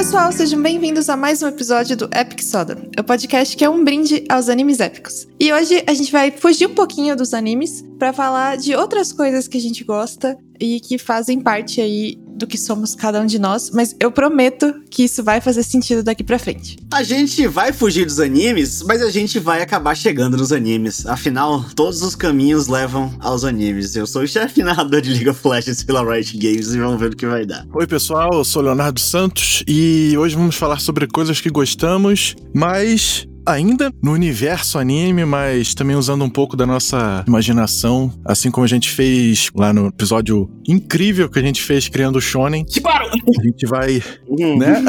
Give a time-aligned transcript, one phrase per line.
[0.00, 3.84] pessoal, sejam bem-vindos a mais um episódio do Epic Soda, o podcast que é um
[3.84, 5.28] brinde aos animes épicos.
[5.38, 9.46] E hoje a gente vai fugir um pouquinho dos animes para falar de outras coisas
[9.46, 13.38] que a gente gosta e que fazem parte aí do que somos cada um de
[13.38, 16.78] nós, mas eu prometo que isso vai fazer sentido daqui pra frente.
[16.92, 21.06] A gente vai fugir dos animes, mas a gente vai acabar chegando nos animes.
[21.06, 23.94] Afinal, todos os caminhos levam aos animes.
[23.94, 27.12] Eu sou o chefe narrador de League of Legends pela Riot Games e vamos ver
[27.12, 27.66] o que vai dar.
[27.72, 33.26] Oi, pessoal, eu sou Leonardo Santos e hoje vamos falar sobre coisas que gostamos, mas
[33.46, 38.68] ainda no universo anime, mas também usando um pouco da nossa imaginação, assim como a
[38.68, 42.64] gente fez lá no episódio incrível que a gente fez criando o Shonen.
[42.64, 44.58] A gente vai, Uhum.
[44.58, 44.82] né?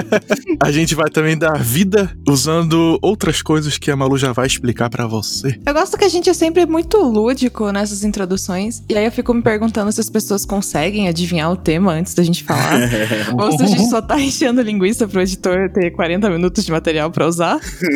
[0.62, 4.88] a gente vai também dar vida usando outras coisas que a Malu já vai explicar
[4.90, 5.58] pra você.
[5.66, 9.32] Eu gosto que a gente é sempre muito lúdico nessas introduções, e aí eu fico
[9.34, 12.80] me perguntando se as pessoas conseguem adivinhar o tema antes da gente falar.
[13.38, 17.10] Ou se a gente só tá enchendo linguiça pro editor ter 40 minutos de material
[17.10, 17.58] pra usar.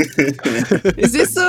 [0.96, 1.40] Mas isso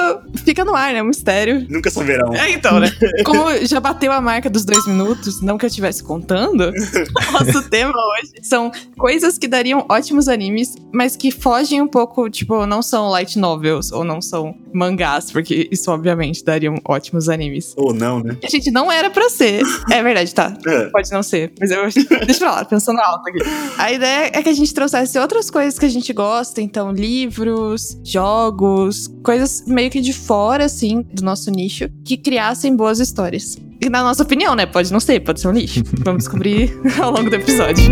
[0.43, 0.99] fica no ar, né?
[0.99, 1.65] É um mistério.
[1.69, 2.33] Nunca saberão.
[2.33, 2.91] É, então, né?
[3.25, 6.71] Como já bateu a marca dos dois minutos, não que eu estivesse contando,
[7.31, 12.65] nosso tema hoje são coisas que dariam ótimos animes, mas que fogem um pouco, tipo,
[12.65, 17.73] não são light novels ou não são mangás, porque isso obviamente dariam ótimos animes.
[17.77, 18.37] Ou não, né?
[18.43, 19.63] A gente não era pra ser.
[19.91, 20.55] É verdade, tá.
[20.65, 20.85] É.
[20.87, 21.83] Pode não ser, mas eu.
[22.25, 23.39] Deixa pra lá, pensando alto aqui.
[23.77, 27.99] A ideia é que a gente trouxesse outras coisas que a gente gosta, então livros,
[28.03, 33.57] jogos, coisas meio que de fora, assim, do nosso nicho, que criassem boas histórias.
[33.81, 34.65] E na nossa opinião, né?
[34.65, 35.81] Pode não ser, pode ser um lixo.
[36.03, 37.85] Vamos descobrir ao longo do episódio.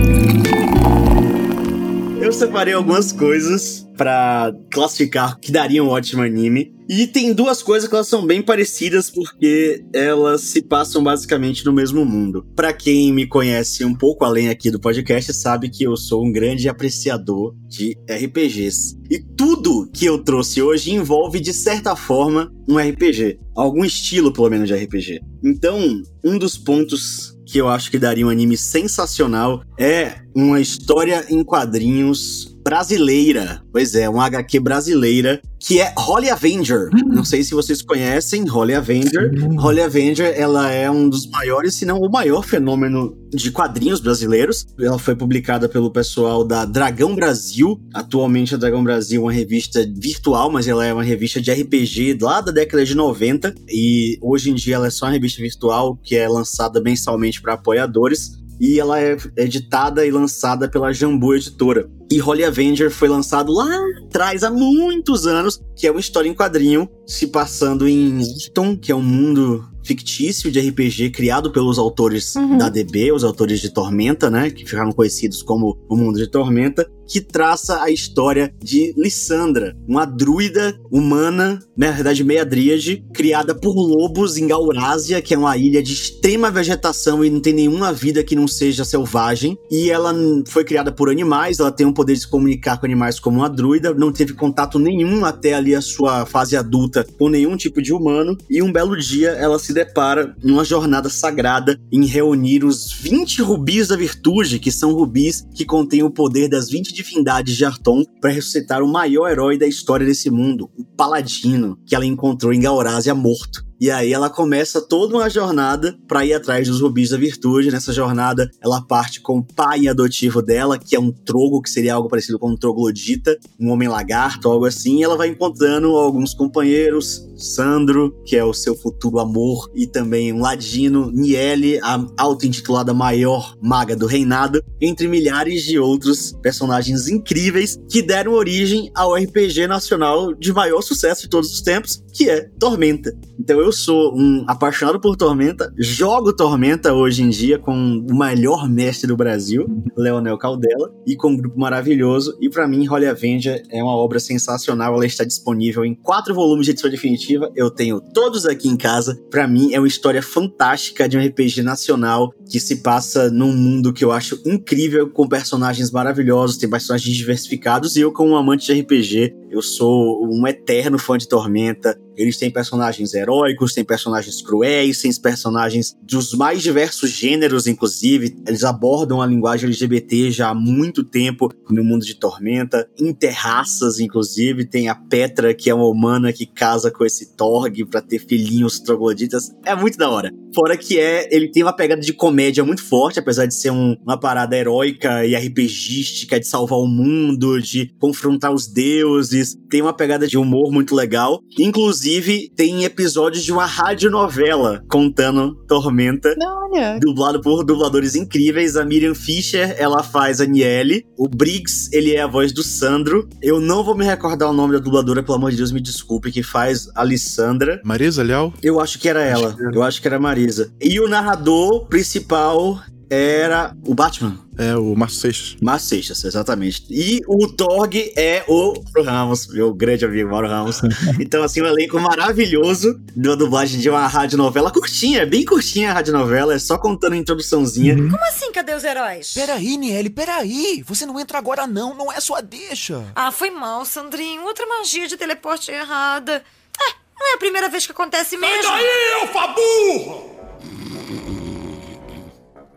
[2.27, 6.75] Eu separei algumas coisas pra classificar que daria um ótimo anime.
[6.89, 11.71] E tem duas coisas que elas são bem parecidas porque elas se passam basicamente no
[11.71, 12.45] mesmo mundo.
[12.53, 16.29] Pra quem me conhece um pouco além aqui do podcast, sabe que eu sou um
[16.29, 18.97] grande apreciador de RPGs.
[19.09, 24.49] E tudo que eu trouxe hoje envolve de certa forma um RPG, algum estilo pelo
[24.49, 25.21] menos de RPG.
[25.45, 25.79] Então,
[26.25, 31.43] um dos pontos que eu acho que daria um anime sensacional é uma história em
[31.43, 33.61] quadrinhos brasileira.
[33.71, 36.89] Pois é, uma HQ brasileira que é Holy Avenger.
[37.07, 39.31] Não sei se vocês conhecem Holy Avenger.
[39.57, 44.65] Holy Avenger, ela é um dos maiores, se não o maior fenômeno de quadrinhos brasileiros.
[44.77, 47.79] Ela foi publicada pelo pessoal da Dragão Brasil.
[47.93, 52.17] Atualmente a Dragão Brasil é uma revista virtual, mas ela é uma revista de RPG
[52.21, 55.97] lá da década de 90 e hoje em dia ela é só uma revista virtual
[56.03, 61.89] que é lançada mensalmente para apoiadores e ela é editada e lançada pela Jambu Editora.
[62.11, 63.67] E Holy Avenger foi lançado lá
[64.05, 68.91] atrás, há muitos anos, que é uma história em quadrinho se passando em Easton, que
[68.91, 72.57] é um mundo fictício de RPG criado pelos autores Uhum.
[72.57, 76.85] da DB, os autores de Tormenta, né, que ficaram conhecidos como o Mundo de Tormenta,
[77.07, 83.73] que traça a história de Lissandra, uma druida humana, na verdade meia dríade, criada por
[83.75, 88.23] lobos em Gaurásia, que é uma ilha de extrema vegetação e não tem nenhuma vida
[88.23, 89.57] que não seja selvagem.
[89.71, 90.13] E ela
[90.47, 93.49] foi criada por animais, ela tem o poder de se comunicar com animais como uma
[93.49, 97.93] druida, não teve contato nenhum até ali a sua fase adulta com nenhum tipo de
[97.93, 98.37] humano.
[98.49, 103.87] E um belo dia ela se depara numa jornada sagrada em reunir os 20 rubis
[103.87, 108.31] da virtude, que são rubis que contêm o poder das 20 divindades de Arton para
[108.31, 113.13] ressuscitar o maior herói da história desse mundo, o Paladino, que ela encontrou em Gaurásia
[113.13, 113.65] morto.
[113.79, 117.69] E aí ela começa toda uma jornada para ir atrás dos rubis da virtude.
[117.69, 121.93] Nessa jornada, ela parte com o pai adotivo dela, que é um trogo, que seria
[121.93, 124.99] algo parecido com um troglodita, um homem lagarto, algo assim.
[124.99, 130.33] E ela vai encontrando alguns companheiros, Sandro, que é o seu futuro amor, e também
[130.33, 137.79] um ladino, Niele, a auto-intitulada maior maga do reinado, entre milhares de outros personagens incríveis
[137.89, 142.49] que deram origem ao RPG nacional de maior sucesso de todos os tempos, que é
[142.59, 143.15] Tormenta.
[143.39, 147.73] Então eu sou um apaixonado por Tormenta, jogo Tormenta hoje em dia com
[148.09, 149.65] o melhor mestre do Brasil,
[149.95, 152.37] Leonel Caldela, e com um grupo maravilhoso.
[152.41, 154.95] E pra mim, Holy Avenger é uma obra sensacional.
[154.95, 157.26] Ela está disponível em quatro volumes de edição definitiva.
[157.55, 159.19] Eu tenho todos aqui em casa.
[159.29, 163.93] Pra mim, é uma história fantástica de um RPG nacional que se passa num mundo
[163.93, 167.95] que eu acho incrível, com personagens maravilhosos, tem personagens diversificados.
[167.95, 171.97] E eu, como amante de RPG, Eu sou um eterno fã de Tormenta.
[172.17, 178.35] Eles têm personagens heróicos, têm personagens cruéis, têm personagens dos mais diversos gêneros, inclusive.
[178.47, 182.89] Eles abordam a linguagem LGBT já há muito tempo no mundo de Tormenta.
[182.99, 184.65] Interraças, inclusive.
[184.65, 188.79] Tem a Petra, que é uma humana que casa com esse Torg para ter filhinhos
[188.79, 189.51] trogloditas.
[189.63, 190.31] É muito da hora.
[190.53, 193.95] Fora que é, ele tem uma pegada de comédia muito forte, apesar de ser um,
[194.03, 199.55] uma parada heróica e RPGística, de salvar o mundo, de confrontar os deuses.
[199.69, 201.41] Tem uma pegada de humor muito legal.
[201.59, 206.33] Inclusive, tem episódios de uma radionovela contando Tormenta.
[206.41, 206.99] Olha.
[206.99, 208.75] Dublado por dubladores incríveis.
[208.75, 211.05] A Miriam Fischer, ela faz a Niele.
[211.17, 213.27] O Briggs, ele é a voz do Sandro.
[213.41, 216.31] Eu não vou me recordar o nome da dubladora, pelo amor de Deus, me desculpe,
[216.31, 217.81] que faz a Lissandra.
[217.83, 218.53] Marisa Leal?
[218.61, 219.55] Eu acho que era ela.
[219.73, 220.46] Eu acho que era Marisa.
[220.81, 222.79] E o narrador principal
[223.09, 224.37] era o Batman.
[224.57, 225.57] É, o Márcio Seixas.
[225.61, 226.83] Márcio Seixas, exatamente.
[226.89, 230.81] E o Torg é o Mauro Ramos, meu grande amigo Mauro Ramos.
[231.19, 235.93] então, assim, um elenco maravilhoso de uma dublagem de uma radionovela curtinha, bem curtinha a
[235.93, 237.95] radionovela, é só contando a introduçãozinha.
[237.95, 238.09] Uhum.
[238.09, 239.33] Como assim, cadê os heróis?
[239.33, 240.83] Peraí, Niele, peraí.
[240.85, 243.03] Você não entra agora não, não é sua deixa.
[243.15, 244.43] Ah, foi mal, Sandrinho.
[244.43, 246.43] Outra magia de teleporte errada.
[246.79, 248.63] É, não é a primeira vez que acontece mesmo.
[248.63, 250.36] Sai daí, alfa burro!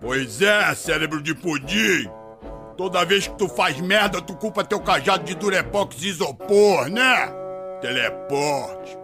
[0.01, 2.11] Pois é, cérebro de pudim.
[2.77, 7.31] Toda vez que tu faz merda, tu culpa teu cajado de durepox isopor, né?
[7.81, 8.97] Teleporte.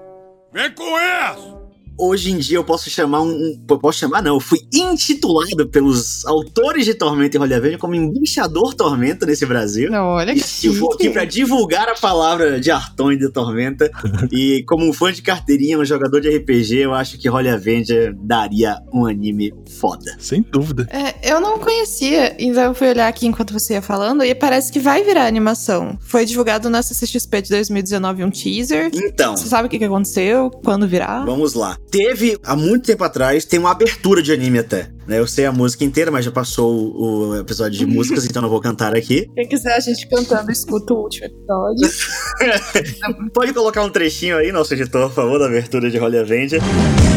[0.53, 1.56] Vem com isso!
[1.99, 3.31] Hoje em dia eu posso chamar um.
[3.31, 4.35] um posso chamar, não.
[4.35, 9.91] Eu fui intitulado pelos autores de Tormenta e Rolha Verde como embaixador Tormenta nesse Brasil.
[9.91, 10.67] Não, olha que.
[10.67, 13.91] Eu vou aqui pra divulgar a palavra de Arton e de Tormenta.
[14.33, 18.15] e como um fã de carteirinha, um jogador de RPG, eu acho que Rolha Verde
[18.21, 20.17] daria um anime foda.
[20.19, 20.89] Sem dúvida.
[20.91, 24.73] É, eu não conhecia, então eu fui olhar aqui enquanto você ia falando e parece
[24.73, 25.99] que vai virar animação.
[26.01, 28.91] Foi divulgado na CCXP de 2019 um teaser.
[28.93, 29.37] Então.
[29.37, 30.51] Você sabe o que aconteceu?
[30.65, 31.25] Quando virar?
[31.25, 31.77] Vamos lá.
[31.91, 34.96] Teve, há muito tempo atrás, tem uma abertura de anime até.
[35.07, 35.19] Né?
[35.19, 38.61] Eu sei a música inteira, mas já passou o episódio de músicas, então não vou
[38.61, 39.31] cantar aqui.
[39.35, 41.89] Quem quiser a gente cantando, escuta o último episódio.
[43.33, 46.61] Pode colocar um trechinho aí, nosso editor, por favor, da abertura de Holy Avenger.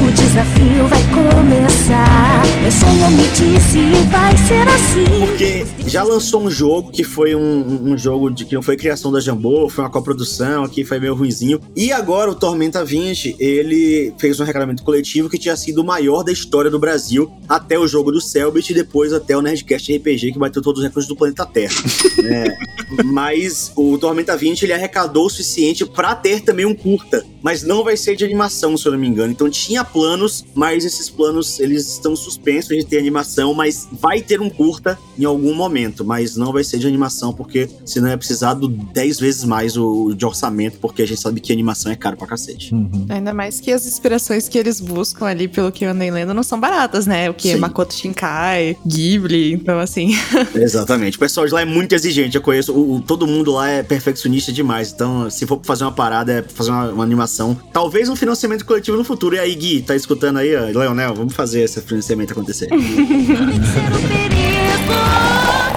[0.01, 2.44] O desafio vai começar.
[2.63, 3.80] Eu sou um disse
[4.12, 5.06] vai ser assim.
[5.19, 9.12] Porque já lançou um jogo que foi um, um jogo de que não foi criação
[9.12, 11.59] da Jambô, foi uma coprodução, aqui foi meio ruizinho.
[11.75, 16.24] E agora o Tormenta 20, ele fez um regulamento coletivo que tinha sido o maior
[16.24, 20.33] da história do Brasil até o jogo do Selbit e depois até o Nerdcast RPG
[20.33, 21.75] que bateu todos os recordes do planeta Terra.
[22.25, 22.57] é,
[23.05, 27.83] mas o Tormenta 20 ele arrecadou o suficiente para ter também um curta, mas não
[27.83, 29.31] vai ser de animação, se eu não me engano.
[29.31, 34.41] Então tinha planos, mas esses planos eles estão suspensos de ter animação, mas vai ter
[34.41, 38.68] um curta em algum momento, mas não vai ser de animação porque senão é precisado
[38.68, 42.27] 10 vezes mais o de orçamento, porque a gente sabe que animação é caro pra
[42.27, 42.74] cacete.
[42.74, 43.06] Uhum.
[43.09, 46.44] Ainda mais que as inspirações que eles buscam ali, pelo que eu andei lendo, não
[46.44, 47.30] são baratas, né?
[47.30, 47.53] O que?
[47.53, 47.59] Sim.
[47.59, 50.15] Makoto Shinkai, Ghibli, então assim.
[50.56, 51.18] Exatamente.
[51.18, 52.35] O pessoal de lá é muito exigente.
[52.35, 54.92] Eu conheço, o, o, todo mundo lá é perfeccionista demais.
[54.92, 57.28] Então, se for fazer uma parada, é fazer uma, uma, animação.
[57.71, 59.35] Talvez um financiamento coletivo no futuro.
[59.35, 61.13] E aí, Gui, tá escutando aí, Leonel?
[61.13, 62.69] Vamos fazer esse financiamento acontecer.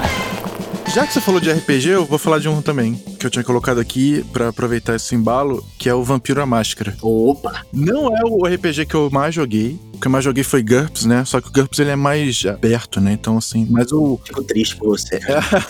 [0.95, 3.43] Já que você falou de RPG, eu vou falar de um também, que eu tinha
[3.43, 6.95] colocado aqui para aproveitar esse embalo, que é o Vampiro à Máscara.
[7.01, 7.65] Opa!
[7.73, 11.07] Não é o RPG que eu mais joguei, o que eu mais joguei foi GURPS,
[11.07, 11.25] né?
[11.25, 13.15] Só que o GURPS ele é mais aberto, né?
[13.15, 14.21] Então, assim, mas o.
[14.23, 15.19] Fico triste por você.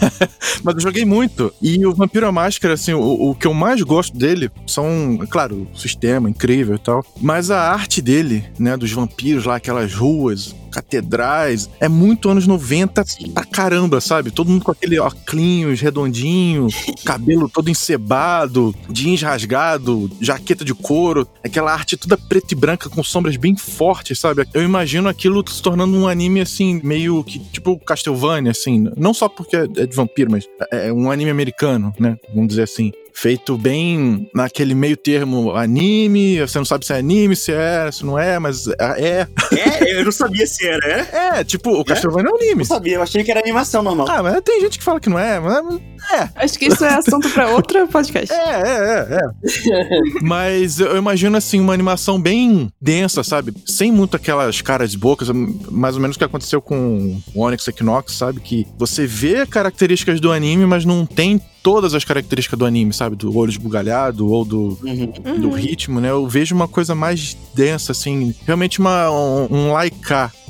[0.65, 1.55] mas eu joguei muito.
[1.63, 5.69] E o Vampiro à Máscara, assim, o, o que eu mais gosto dele são, claro,
[5.73, 8.77] o sistema incrível e tal, mas a arte dele, né?
[8.77, 11.69] Dos vampiros lá, aquelas ruas, catedrais.
[11.79, 13.05] É muito anos 90
[13.35, 14.31] pra caramba, sabe?
[14.31, 16.69] Todo mundo com aquele óculos redondinho,
[17.05, 23.03] cabelo todo encebado, jeans rasgado, jaqueta de couro, aquela arte toda preta e branca com
[23.03, 24.47] sombras bem fortes, sabe?
[24.53, 28.89] Eu imagino aquilo se tornando um anime assim, meio que tipo Castlevania, assim.
[28.97, 32.17] Não só porque é de vampiro, mas é um anime americano, né?
[32.35, 37.37] Vamos dizer assim feito bem naquele meio termo anime, você não sabe se é anime,
[37.37, 39.27] se é, se não é, mas é.
[39.53, 41.39] É, eu não sabia se era, é?
[41.39, 42.55] É, tipo, o Castlevania é, um anime.
[42.57, 44.07] Não sabia, eu achei que era animação normal.
[44.09, 46.29] Ah, mas tem gente que fala que não é, mas é.
[46.35, 48.33] Acho que isso é assunto pra outro podcast.
[48.43, 50.21] É, é, é, é.
[50.23, 53.55] mas eu imagino, assim, uma animação bem densa, sabe?
[53.67, 57.67] Sem muito aquelas caras de bocas, mais ou menos o que aconteceu com o Onyx
[57.69, 58.41] Equinox, sabe?
[58.41, 63.17] Que você vê características do anime, mas não tem todas as características do anime, sabe?
[63.17, 65.41] Do olho esbugalhado ou do, uhum.
[65.41, 66.11] do ritmo, né?
[66.11, 69.77] Eu vejo uma coisa mais densa, assim, realmente uma, um, um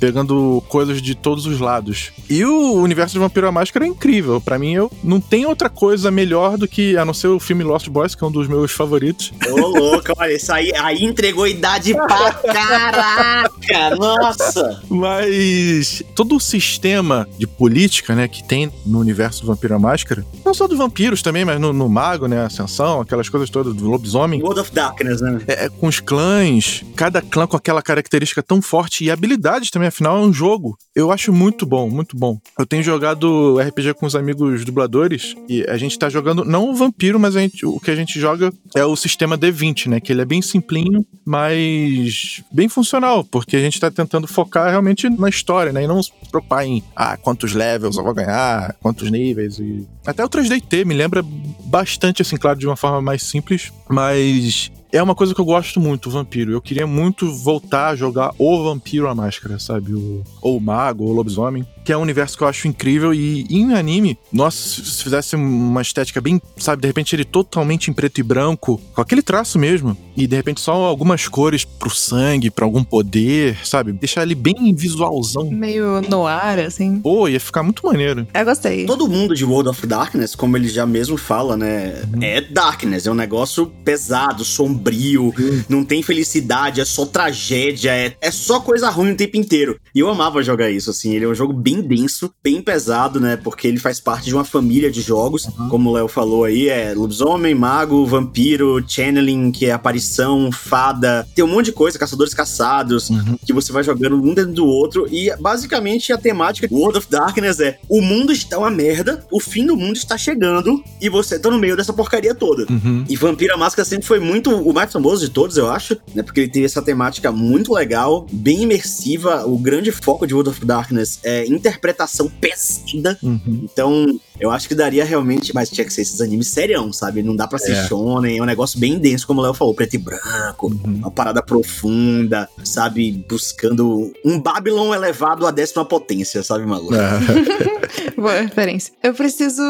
[0.03, 2.11] pegando coisas de todos os lados.
[2.29, 4.41] E o universo de Vampiro à Máscara é incrível.
[4.41, 7.63] Pra mim, eu não tem outra coisa melhor do que, a não ser o filme
[7.63, 9.33] Lost Boys, que é um dos meus favoritos.
[9.49, 13.97] Ô, louco, olha, isso aí, aí entregou idade pra caraca!
[13.97, 14.83] Nossa!
[14.91, 20.27] Mas todo o sistema de política, né, que tem no universo do Vampiro à Máscara,
[20.45, 23.89] não só dos vampiros também, mas no, no Mago, né, Ascensão, aquelas coisas todas do
[23.89, 25.41] lobisomem, World of Darkness, né?
[25.47, 29.92] é, é com os clãs, cada clã com aquela característica tão forte e habilidades também,
[29.93, 30.77] afinal é um jogo.
[30.95, 32.39] Eu acho muito bom, muito bom.
[32.59, 36.75] Eu tenho jogado RPG com os amigos dubladores e a gente tá jogando não o
[36.75, 40.01] vampiro, mas gente- o que a gente joga é o sistema D20, né?
[40.01, 45.09] Que ele é bem simplinho, mas bem funcional, porque a gente tá tentando focar realmente
[45.09, 45.85] na história, né?
[45.85, 49.87] E não se preocupar em ah, quantos levels eu vou ganhar, quantos níveis e.
[50.07, 51.23] Até o 3DT me lembra
[51.65, 55.81] bastante, assim, claro, de uma forma mais simples, mas é uma coisa que eu gosto
[55.81, 56.53] muito, o vampiro.
[56.53, 59.95] Eu queria muito voltar a jogar o vampiro à máscara, sabe?
[59.95, 61.67] O, ou o mago, ou o lobisomem.
[61.85, 63.13] Que é um universo que eu acho incrível.
[63.13, 67.91] E em anime, nossa, se se fizesse uma estética bem, sabe, de repente ele totalmente
[67.91, 69.97] em preto e branco, com aquele traço mesmo.
[70.17, 73.93] E de repente só algumas cores pro sangue, pra algum poder, sabe?
[73.93, 75.51] Deixar ele bem visualzão.
[75.51, 77.01] Meio no ar, assim.
[77.01, 78.27] Pô, ia ficar muito maneiro.
[78.33, 78.87] Eu gostei.
[78.87, 82.03] Todo mundo de World of Darkness, como ele já mesmo fala, né?
[82.21, 85.35] É Darkness, é um negócio pesado, sombrio,
[85.69, 89.79] não tem felicidade, é só tragédia, é, é só coisa ruim o tempo inteiro.
[89.95, 91.15] E eu amava jogar isso, assim.
[91.15, 93.37] Ele é um jogo bem denso, bem pesado, né?
[93.37, 96.93] Porque ele faz parte de uma família de jogos, como o Léo falou aí, é
[96.95, 103.11] lobisomem, mago, vampiro, channeling, que é aparição, fada, tem um monte de coisa, caçadores caçados,
[103.47, 107.09] que você vai jogando um dentro do outro e basicamente a temática de World of
[107.11, 111.39] Darkness é o mundo está uma merda, o fim do mundo está chegando e você
[111.39, 112.67] tá no meio dessa porcaria toda.
[112.71, 113.05] Uhum.
[113.09, 116.23] E Vampiro à Máscara sempre foi muito o mais famoso de todos, eu acho, né?
[116.23, 119.47] Porque ele tem essa temática muito legal, bem imersiva.
[119.47, 123.17] O grande foco de World of Darkness é interpretação pesada.
[123.23, 123.61] Uhum.
[123.63, 127.23] Então, eu acho que daria realmente, mas tinha que ser esses animes serião, sabe?
[127.23, 127.87] Não dá pra ser É.
[127.87, 130.95] shonen, é um negócio bem denso, como o Léo falou, preto e branco, Uhum.
[130.97, 133.25] uma parada profunda, sabe?
[133.29, 136.95] Buscando um Babylon elevado à décima potência, sabe, maluco?
[136.95, 137.03] É.
[138.17, 138.93] Boa referência.
[139.03, 139.63] Eu preciso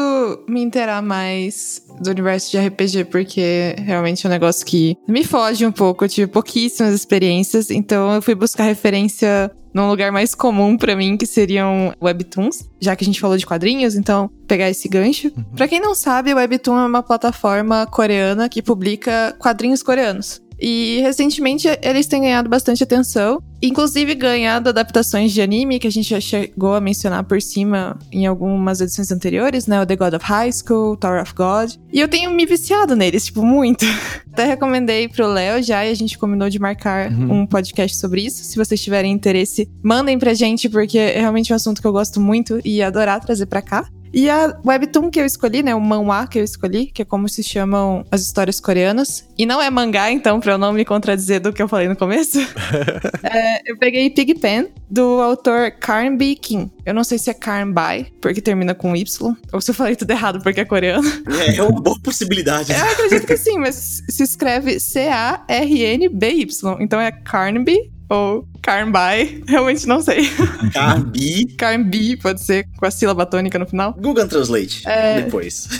[0.47, 5.65] me inteirar mais do universo de RPG, porque realmente é um negócio que me foge
[5.65, 6.05] um pouco.
[6.05, 11.17] Eu tive pouquíssimas experiências, então eu fui buscar referência num lugar mais comum pra mim,
[11.17, 15.31] que seriam webtoons, já que a gente falou de quadrinhos, então pegar esse gancho.
[15.55, 20.43] Pra quem não sabe, o Webtoon é uma plataforma coreana que publica quadrinhos coreanos.
[20.65, 26.07] E recentemente eles têm ganhado bastante atenção, inclusive ganhado adaptações de anime, que a gente
[26.09, 29.81] já chegou a mencionar por cima em algumas edições anteriores, né?
[29.81, 31.71] O The God of High School, Tower of God.
[31.91, 33.83] E eu tenho me viciado neles, tipo, muito.
[34.31, 37.41] Até recomendei pro Léo já e a gente combinou de marcar Uhum.
[37.41, 38.43] um podcast sobre isso.
[38.43, 42.21] Se vocês tiverem interesse, mandem pra gente, porque é realmente um assunto que eu gosto
[42.21, 43.85] muito e adorar trazer pra cá.
[44.13, 47.27] E a webtoon que eu escolhi, né, o manhwa que eu escolhi, que é como
[47.27, 51.39] se chamam as histórias coreanas, e não é mangá, então, pra eu não me contradizer
[51.39, 52.39] do que eu falei no começo,
[53.23, 56.35] é, eu peguei Pigpen, do autor Karn B.
[56.35, 56.69] Kim.
[56.85, 59.95] Eu não sei se é Karn Bai, porque termina com Y, ou se eu falei
[59.95, 61.09] tudo errado porque é coreano.
[61.39, 62.71] É, é uma boa possibilidade.
[62.71, 70.01] Eu acredito que sim, mas se escreve C-A-R-N-B-Y, então é Carnby ou Carnby, realmente não
[70.01, 70.29] sei.
[70.71, 71.47] Carbi.
[71.57, 73.93] Carnby pode ser com a sílaba tônica no final.
[73.93, 74.87] Google Translate.
[74.87, 75.21] É.
[75.21, 75.67] Depois.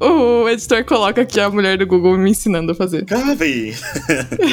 [0.00, 3.04] O editor coloca aqui a mulher do Google me ensinando a fazer.
[3.06, 3.74] Carbi.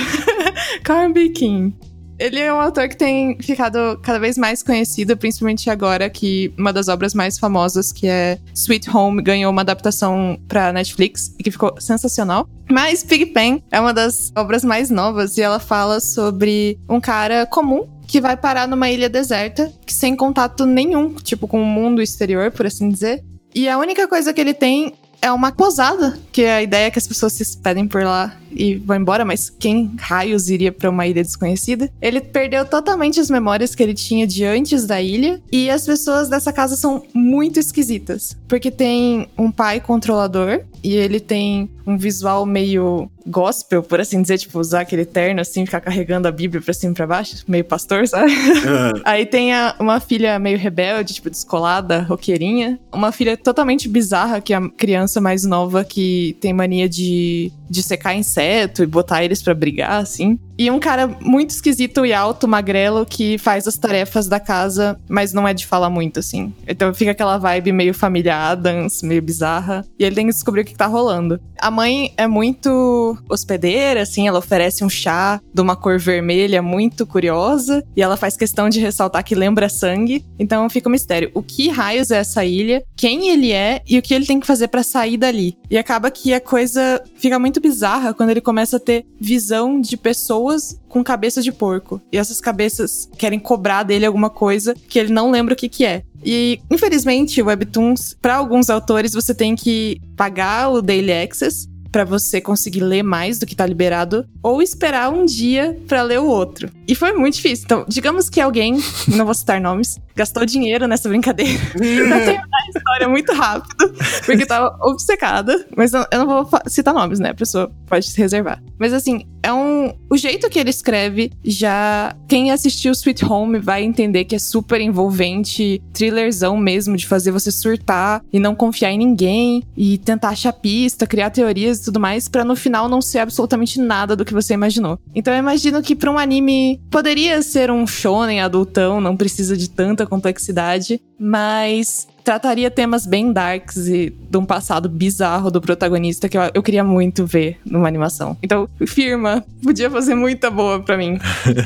[0.84, 1.74] Carnby King.
[2.22, 6.72] Ele é um autor que tem ficado cada vez mais conhecido, principalmente agora que uma
[6.72, 11.50] das obras mais famosas, que é Sweet Home, ganhou uma adaptação pra Netflix e que
[11.50, 12.48] ficou sensacional.
[12.70, 17.90] Mas Pigpen é uma das obras mais novas e ela fala sobre um cara comum
[18.08, 22.52] que vai parar numa ilha deserta, que sem contato nenhum, tipo com o mundo exterior,
[22.52, 23.24] por assim dizer.
[23.56, 26.98] E a única coisa que ele tem é uma posada, que é a ideia que
[26.98, 31.06] as pessoas se pedem por lá e vão embora, mas quem raios iria pra uma
[31.08, 31.90] ilha desconhecida?
[32.02, 36.28] Ele perdeu totalmente as memórias que ele tinha de antes da ilha e as pessoas
[36.28, 42.46] dessa casa são muito esquisitas, porque tem um pai controlador e ele tem um visual
[42.46, 46.74] meio gospel, por assim dizer, tipo usar aquele terno assim, ficar carregando a Bíblia pra
[46.74, 48.32] cima e pra baixo, meio pastor, sabe?
[49.06, 52.80] Aí tem a- uma filha meio rebelde, tipo, descolada, roqueirinha.
[52.92, 57.84] Uma filha totalmente bizarra, que é a criança mais nova que tem mania de, de
[57.84, 60.40] secar inseto e botar eles pra brigar, assim.
[60.62, 65.34] E um cara muito esquisito e alto, magrelo, que faz as tarefas da casa, mas
[65.34, 66.54] não é de falar muito, assim.
[66.68, 69.84] Então fica aquela vibe meio família Adams, meio bizarra.
[69.98, 71.42] E ele tem que descobrir o que tá rolando.
[71.60, 77.08] A mãe é muito hospedeira, assim, ela oferece um chá de uma cor vermelha muito
[77.08, 77.84] curiosa.
[77.98, 80.24] E ela faz questão de ressaltar que lembra sangue.
[80.38, 81.32] Então fica um mistério.
[81.34, 82.84] O que raios é essa ilha?
[82.96, 85.58] Quem ele é e o que ele tem que fazer para sair dali?
[85.72, 89.98] E acaba que a coisa fica muito bizarra quando ele começa a ter visão de
[89.98, 90.51] pessoas
[90.88, 92.02] com cabeça de porco.
[92.12, 95.86] E essas cabeças querem cobrar dele alguma coisa que ele não lembra o que, que
[95.86, 96.04] é.
[96.24, 102.06] E, infelizmente, o Webtoons, para alguns autores, você tem que pagar o Daily Access para
[102.06, 106.26] você conseguir ler mais do que tá liberado ou esperar um dia para ler o
[106.26, 106.70] outro.
[106.88, 107.66] E foi muito difícil.
[107.66, 113.08] Então, digamos que alguém, não vou citar nomes, gastou dinheiro nessa brincadeira terminar a história
[113.08, 113.94] muito rápido,
[114.26, 115.66] porque tava obcecada.
[115.76, 117.30] Mas eu, não vou citar nomes, né?
[117.30, 118.62] A pessoa pode se reservar.
[118.80, 119.94] Mas assim, é um.
[120.10, 122.16] O jeito que ele escreve, já.
[122.28, 127.52] Quem assistiu Sweet Home vai entender que é super envolvente, thrillerzão mesmo, de fazer você
[127.52, 132.28] surtar e não confiar em ninguém, e tentar achar pista, criar teorias e tudo mais,
[132.28, 135.00] pra no final não ser absolutamente nada do que você imaginou.
[135.14, 139.70] Então eu imagino que pra um anime poderia ser um shonen adultão, não precisa de
[139.70, 146.38] tanta complexidade, mas trataria temas bem darks e de um passado bizarro do protagonista que
[146.38, 148.38] eu, eu queria muito ver numa animação.
[148.42, 151.20] Então, firma, podia fazer muita boa pra mim.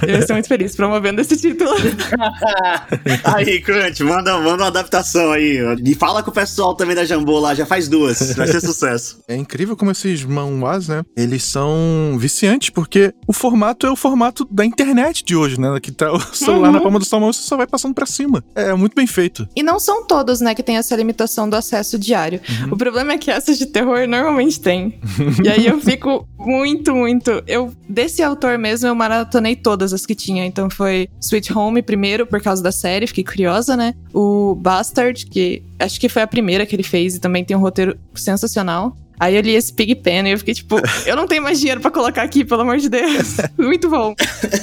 [0.07, 1.71] Eu ia ser muito feliz promovendo esse título.
[3.23, 5.59] aí, Crunch, manda, manda uma adaptação aí.
[5.83, 8.33] E fala com o pessoal também da Jambô lá, já faz duas.
[8.35, 9.19] Vai ser sucesso.
[9.27, 11.03] É incrível como esses manhwas, né?
[11.17, 15.77] Eles são viciantes, porque o formato é o formato da internet de hoje, né?
[15.81, 16.73] Que tá o celular Uhum.
[16.73, 18.43] na palma do sua mão e você só vai passando pra cima.
[18.55, 19.47] É muito bem feito.
[19.55, 22.39] E não são todos, né, que tem essa limitação do acesso diário.
[22.71, 24.99] O problema é que essas de terror normalmente tem.
[25.43, 27.43] e aí eu fico muito, muito.
[27.47, 30.45] Eu, desse autor mesmo, eu maratonei todas as que tinha.
[30.45, 33.93] Então foi Sweet Home primeiro, por causa da série, fiquei curiosa, né?
[34.13, 37.59] O Bastard, que acho que foi a primeira que ele fez e também tem um
[37.59, 38.95] roteiro sensacional.
[39.19, 41.81] Aí eu li esse Pig Pen e eu fiquei tipo, eu não tenho mais dinheiro
[41.81, 43.37] pra colocar aqui, pelo amor de Deus.
[43.57, 44.13] Muito bom.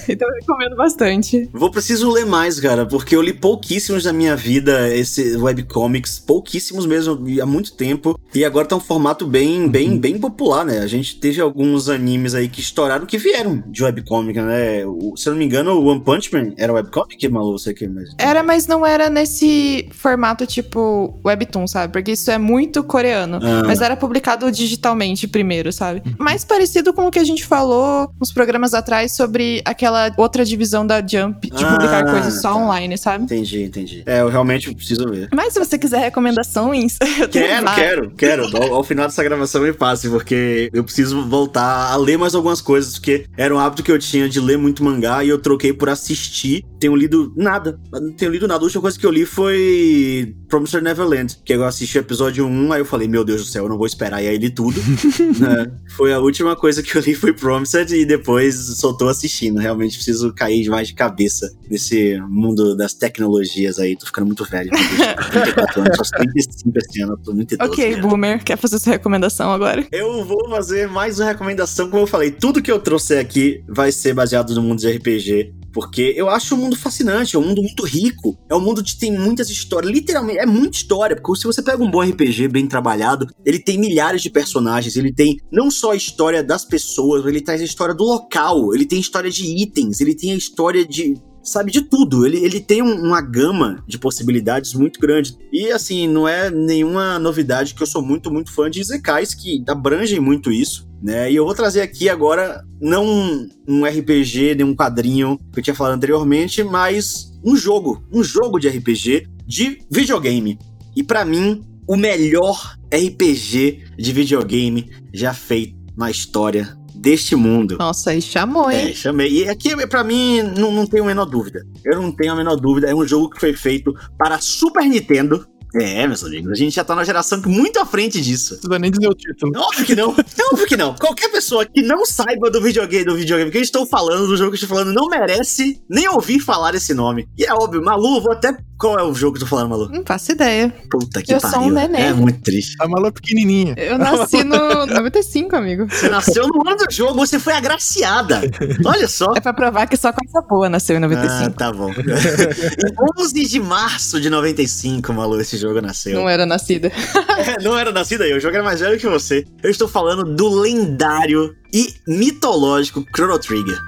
[0.08, 1.48] Então eu recomendo bastante.
[1.52, 6.86] Vou preciso ler mais, cara, porque eu li pouquíssimos na minha vida esse webcomics, pouquíssimos
[6.86, 8.18] mesmo, há muito tempo.
[8.34, 10.78] E agora tá um formato bem, bem, bem popular, né?
[10.80, 14.84] A gente teve alguns animes aí que estouraram que vieram de webcomic, né?
[14.86, 17.86] O- se eu não me engano, o One Punch Man era webcomic, Malu, você que
[17.88, 21.92] mas Era, mas não era nesse formato tipo webtoon, sabe?
[21.92, 23.38] Porque isso é muito coreano.
[23.42, 23.62] Ah.
[23.66, 26.02] Mas era publicado digitalmente primeiro, sabe?
[26.18, 30.86] Mais parecido com o que a gente falou uns programas atrás sobre aquela outra divisão
[30.86, 32.56] da Jump de Ah, publicar coisas só tá.
[32.56, 33.24] online, sabe?
[33.24, 34.02] Entendi, entendi.
[34.06, 35.28] É, eu realmente preciso ver.
[35.32, 38.10] Mas se você quiser recomendações, eu tenho Quero, quero,
[38.46, 38.56] quero.
[38.56, 42.60] Ao, ao final dessa gravação me passe, porque eu preciso voltar a ler mais algumas
[42.60, 45.72] coisas, porque era um hábito que eu tinha de ler muito mangá e eu troquei
[45.72, 46.64] por assistir.
[46.80, 47.78] Tenho lido nada.
[47.92, 48.60] Não tenho lido nada.
[48.60, 52.72] A última coisa que eu li foi Promised Neverland, que eu assisti o episódio 1,
[52.72, 54.22] aí eu falei, meu Deus do céu, eu não vou esperar.
[54.22, 54.80] E aí li tudo.
[55.38, 55.70] né?
[55.96, 59.58] Foi a última coisa que eu li foi Promised e depois tô assistindo.
[59.58, 63.96] Realmente preciso cair mais de cabeça nesse mundo das tecnologias aí.
[63.96, 64.70] Tô ficando muito velho.
[64.70, 65.14] né?
[65.30, 67.70] 34 anos, só 35 esse ano, tô muito idoso.
[67.70, 68.08] Ok, mesmo.
[68.08, 69.86] Boomer, quer fazer sua recomendação agora?
[69.90, 73.92] Eu vou fazer mais uma recomendação, como eu falei, tudo que eu trouxe aqui vai
[73.92, 75.61] ser baseado no mundo de RPG.
[75.72, 78.38] Porque eu acho um mundo fascinante, é um mundo muito rico.
[78.48, 81.16] É um mundo que tem muitas histórias, literalmente, é muita história.
[81.16, 85.12] Porque se você pega um bom RPG bem trabalhado, ele tem milhares de personagens, ele
[85.12, 89.00] tem não só a história das pessoas, ele traz a história do local, ele tem
[89.00, 92.24] história de itens, ele tem a história de sabe de tudo.
[92.24, 95.36] Ele, ele tem um- uma gama de possibilidades muito grande.
[95.52, 99.64] E assim, não é nenhuma novidade que eu sou muito, muito fã de Isekais, que
[99.66, 100.86] abrangem muito isso.
[101.02, 101.32] Né?
[101.32, 105.62] E eu vou trazer aqui agora, não um, um RPG, nem um quadrinho que eu
[105.62, 108.04] tinha falado anteriormente, mas um jogo.
[108.12, 110.58] Um jogo de RPG de videogame.
[110.94, 117.76] E pra mim, o melhor RPG de videogame já feito na história deste mundo.
[117.78, 118.94] Nossa, aí chamou, É, hein?
[118.94, 119.28] chamei.
[119.42, 121.66] E aqui, pra mim, não, não tenho a menor dúvida.
[121.84, 122.88] Eu não tenho a menor dúvida.
[122.88, 125.44] É um jogo que foi feito para Super Nintendo.
[125.74, 128.54] É, meus amigos, a gente já tá na geração que muito à frente disso.
[128.54, 129.52] Não precisa nem dizer o título.
[129.56, 130.10] Óbvio que não.
[130.52, 130.94] Óbvio que não.
[130.96, 134.50] Qualquer pessoa que não saiba do videogame, do videogame que eu estou falando, do jogo
[134.50, 137.26] que eu estou falando, não merece nem ouvir falar esse nome.
[137.38, 138.54] E é óbvio, Malu, vou até.
[138.78, 139.88] Qual é o jogo que eu tô falando, Malu?
[139.90, 140.74] Não faço ideia.
[140.90, 141.68] Puta que Eu sou pariu.
[141.68, 142.02] um neném.
[142.02, 142.74] É muito triste.
[142.80, 143.74] A Malu é pequenininha.
[143.78, 145.86] Eu nasci no 95, amigo.
[145.88, 148.40] Você nasceu no ano do jogo, você foi agraciada.
[148.84, 149.32] Olha só.
[149.36, 151.50] É pra provar que só coisa boa nasceu em Ah, 95.
[151.56, 151.90] tá bom.
[151.94, 156.14] em 11 de março de 95, Malu, esse jogo nasceu.
[156.14, 156.90] Não era nascida.
[157.32, 159.44] É, não era nascido aí, o jogo era mais velho que você.
[159.62, 163.78] Eu estou falando do lendário e mitológico Chrono Trigger.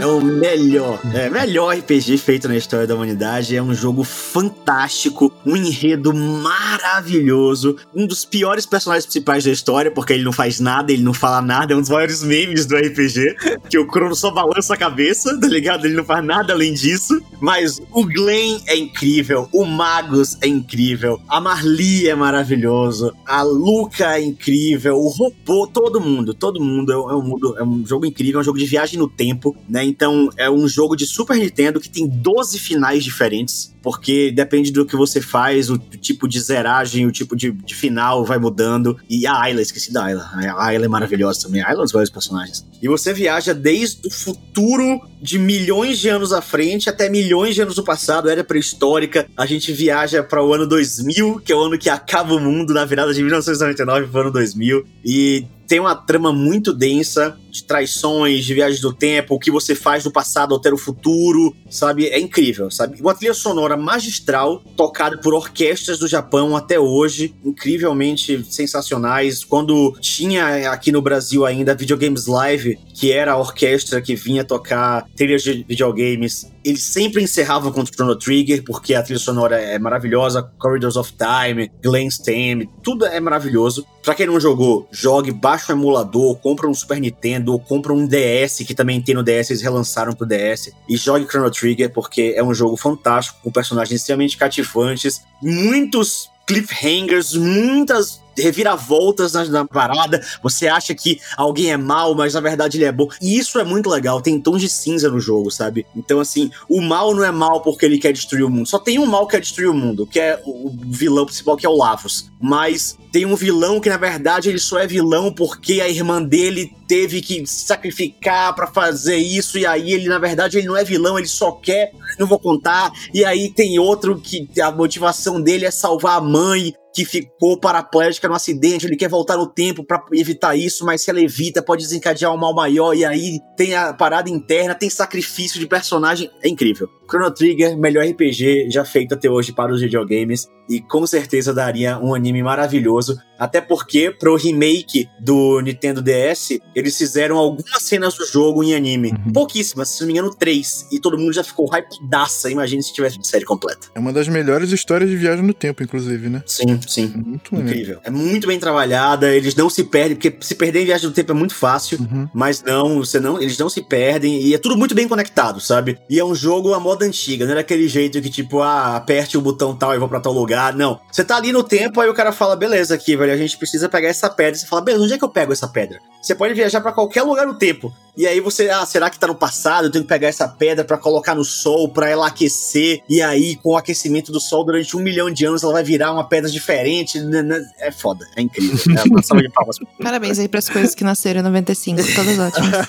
[0.00, 3.54] É o melhor, é melhor RPG feito na história da humanidade.
[3.54, 10.14] É um jogo fantástico, um enredo maravilhoso, um dos piores personagens principais da história, porque
[10.14, 13.36] ele não faz nada, ele não fala nada, é um dos maiores memes do RPG,
[13.68, 15.84] que o Crono só balança a cabeça, tá ligado?
[15.84, 17.20] Ele não faz nada além disso.
[17.40, 24.16] Mas o Glenn é incrível, o Magus é incrível, a Marli é maravilhoso, a Luca
[24.16, 28.38] é incrível, o robô, todo mundo, todo mundo é é um é um jogo incrível,
[28.38, 29.84] é um jogo de viagem no tempo, né?
[29.84, 34.84] Então é um jogo de Super Nintendo que tem 12 finais diferentes, porque depende do
[34.84, 38.98] que você faz, o tipo de zeragem, o tipo de, de final vai mudando.
[39.08, 40.30] E a Ayla, esqueci da Ayla.
[40.34, 41.62] A Ayla é maravilhosa também.
[41.62, 42.66] A Ayla é um dos vários personagens.
[42.82, 47.62] E você viaja desde o futuro de milhões de anos à frente até milhões de
[47.62, 49.26] anos no passado, era pré-histórica.
[49.36, 52.72] A gente viaja para o ano 2000, que é o ano que acaba o mundo,
[52.72, 54.84] na virada de 1999 para o ano 2000.
[55.04, 59.72] E tem uma trama muito densa de traições, de viagens do tempo, o que você
[59.72, 62.06] faz do passado até o futuro, sabe?
[62.06, 63.00] É incrível, sabe?
[63.00, 69.44] Uma trilha sonora magistral, tocada por orquestras do Japão até hoje, incrivelmente sensacionais.
[69.44, 75.06] Quando tinha aqui no Brasil ainda Videogames Live, que era a orquestra que vinha tocar
[75.16, 79.78] trilhas de videogames, eles sempre encerravam com o Chrono Trigger, porque a trilha sonora é
[79.78, 83.86] maravilhosa, Corridors of Time, Glenn's Theme, tudo é maravilhoso.
[84.02, 88.58] Pra quem não jogou, jogue, baixa um emulador, compra um Super Nintendo, compra um DS,
[88.66, 92.44] que também tem no DS, eles relançaram pro DS, e jogue Chrono Trigger, porque é
[92.44, 100.20] um jogo fantástico, com personagens extremamente cativantes, muitos cliffhangers, muitas reviravoltas na, na parada.
[100.42, 103.08] Você acha que alguém é mal, mas na verdade ele é bom.
[103.20, 104.20] E isso é muito legal.
[104.20, 105.86] Tem tons de cinza no jogo, sabe?
[105.94, 108.68] Então, assim, o mal não é mal porque ele quer destruir o mundo.
[108.68, 111.66] Só tem um mal que quer destruir o mundo, que é o vilão principal, que
[111.66, 112.29] é o Lavos.
[112.40, 116.72] Mas tem um vilão que, na verdade, ele só é vilão porque a irmã dele
[116.88, 119.58] teve que se sacrificar pra fazer isso.
[119.58, 121.92] E aí ele, na verdade, ele não é vilão, ele só quer.
[122.18, 122.90] Não vou contar.
[123.12, 128.28] E aí tem outro que a motivação dele é salvar a mãe que ficou paraplégica
[128.28, 131.82] no acidente, ele quer voltar no tempo pra evitar isso, mas se ela evita, pode
[131.82, 136.48] desencadear um mal maior, e aí tem a parada interna, tem sacrifício de personagem, é
[136.48, 136.88] incrível.
[137.08, 141.98] Chrono Trigger, melhor RPG já feito até hoje para os videogames, e com certeza daria
[141.98, 148.26] um anime maravilhoso, até porque pro remake do Nintendo DS, eles fizeram algumas cenas do
[148.26, 152.50] jogo em anime, pouquíssimas, se não me engano, três, e todo mundo já ficou hypadaça,
[152.50, 153.88] imagina se tivesse série completa.
[153.94, 156.42] É uma das melhores histórias de viagem no tempo, inclusive, né?
[156.46, 157.12] Sim, sim.
[157.16, 157.54] Muito.
[157.56, 158.00] Incrível.
[158.04, 161.32] É muito bem trabalhada, eles não se perdem, porque se perder em viagem do tempo
[161.32, 162.28] é muito fácil, Uhum.
[162.34, 165.98] mas não, você não, eles não se perdem e é tudo muito bem conectado, sabe?
[166.08, 169.36] E é um jogo à moda antiga, não era aquele jeito que tipo, ah, aperte
[169.38, 171.00] o botão tal e vou pra tal lugar, não.
[171.10, 173.88] Você tá ali no tempo, aí o cara fala, beleza, aqui, velho, a gente precisa
[173.88, 174.54] pegar essa pedra.
[174.54, 175.98] Você fala, beleza, onde é que eu pego essa pedra?
[176.20, 177.90] Você pode viajar pra qualquer lugar no tempo.
[178.14, 179.86] E aí você, ah, será que tá no passado?
[179.86, 183.02] Eu tenho que pegar essa pedra pra colocar no sol, pra ela aquecer.
[183.08, 186.12] E aí, com o aquecimento do sol durante um milhão de anos, ela vai virar
[186.12, 187.18] uma pedra diferente.
[187.20, 187.58] Né, né?
[187.78, 188.76] É foda, é incrível.
[188.98, 189.78] É uma salva de palmas.
[190.02, 192.86] Parabéns aí pras coisas que nasceram em 95, todas ótimas.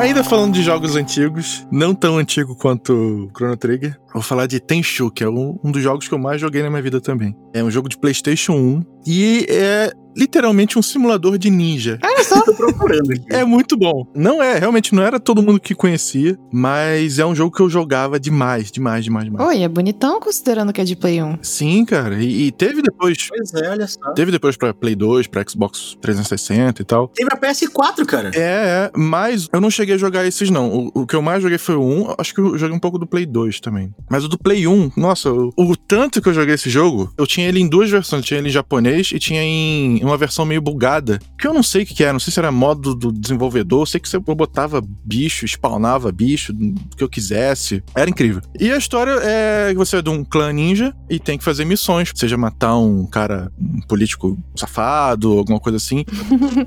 [0.00, 5.10] Ainda falando de jogos antigos, não tão antigo quanto Chrono Trigger, vou falar de Tenchu,
[5.10, 7.36] que é um, um dos jogos que eu mais joguei na minha vida também.
[7.52, 11.98] É um jogo de PlayStation 1 e é literalmente um simulador de ninja.
[12.02, 13.24] Olha só, Tô procurando aqui.
[13.30, 14.06] É muito bom.
[14.14, 17.70] Não é, realmente não era todo mundo que conhecia, mas é um jogo que eu
[17.70, 19.48] jogava demais, demais, demais, demais.
[19.48, 21.38] Oi, é bonitão considerando que é de Play 1.
[21.42, 22.22] Sim, cara.
[22.22, 23.28] E, e teve depois.
[23.28, 24.12] Pois é, olha só.
[24.12, 27.08] Teve depois pra Play 2, pra Xbox 360 e tal.
[27.08, 28.30] Teve a PS4, cara.
[28.34, 30.68] É, é, mas eu não cheguei a jogar esses, não.
[30.68, 32.98] O, o que eu mais joguei foi o 1, acho que eu joguei um pouco
[32.98, 33.94] do Play 2 também.
[34.10, 37.26] Mas o do Play 1, nossa, o, o tanto que eu joguei esse jogo, eu
[37.26, 38.24] tinha ele em duas versões.
[38.24, 41.18] Tinha ele em japonês e tinha em uma versão meio bugada.
[41.38, 43.86] Que eu não sei o que, que era, não sei se era modo do desenvolvedor,
[43.86, 47.82] sei que você botava bicho, spawnava bicho, do que eu quisesse.
[47.94, 48.42] Era incrível.
[48.58, 51.64] E a história é que você é de um clã ninja e tem que fazer
[51.64, 56.04] missões, seja matar um cara, um político safado, alguma coisa assim.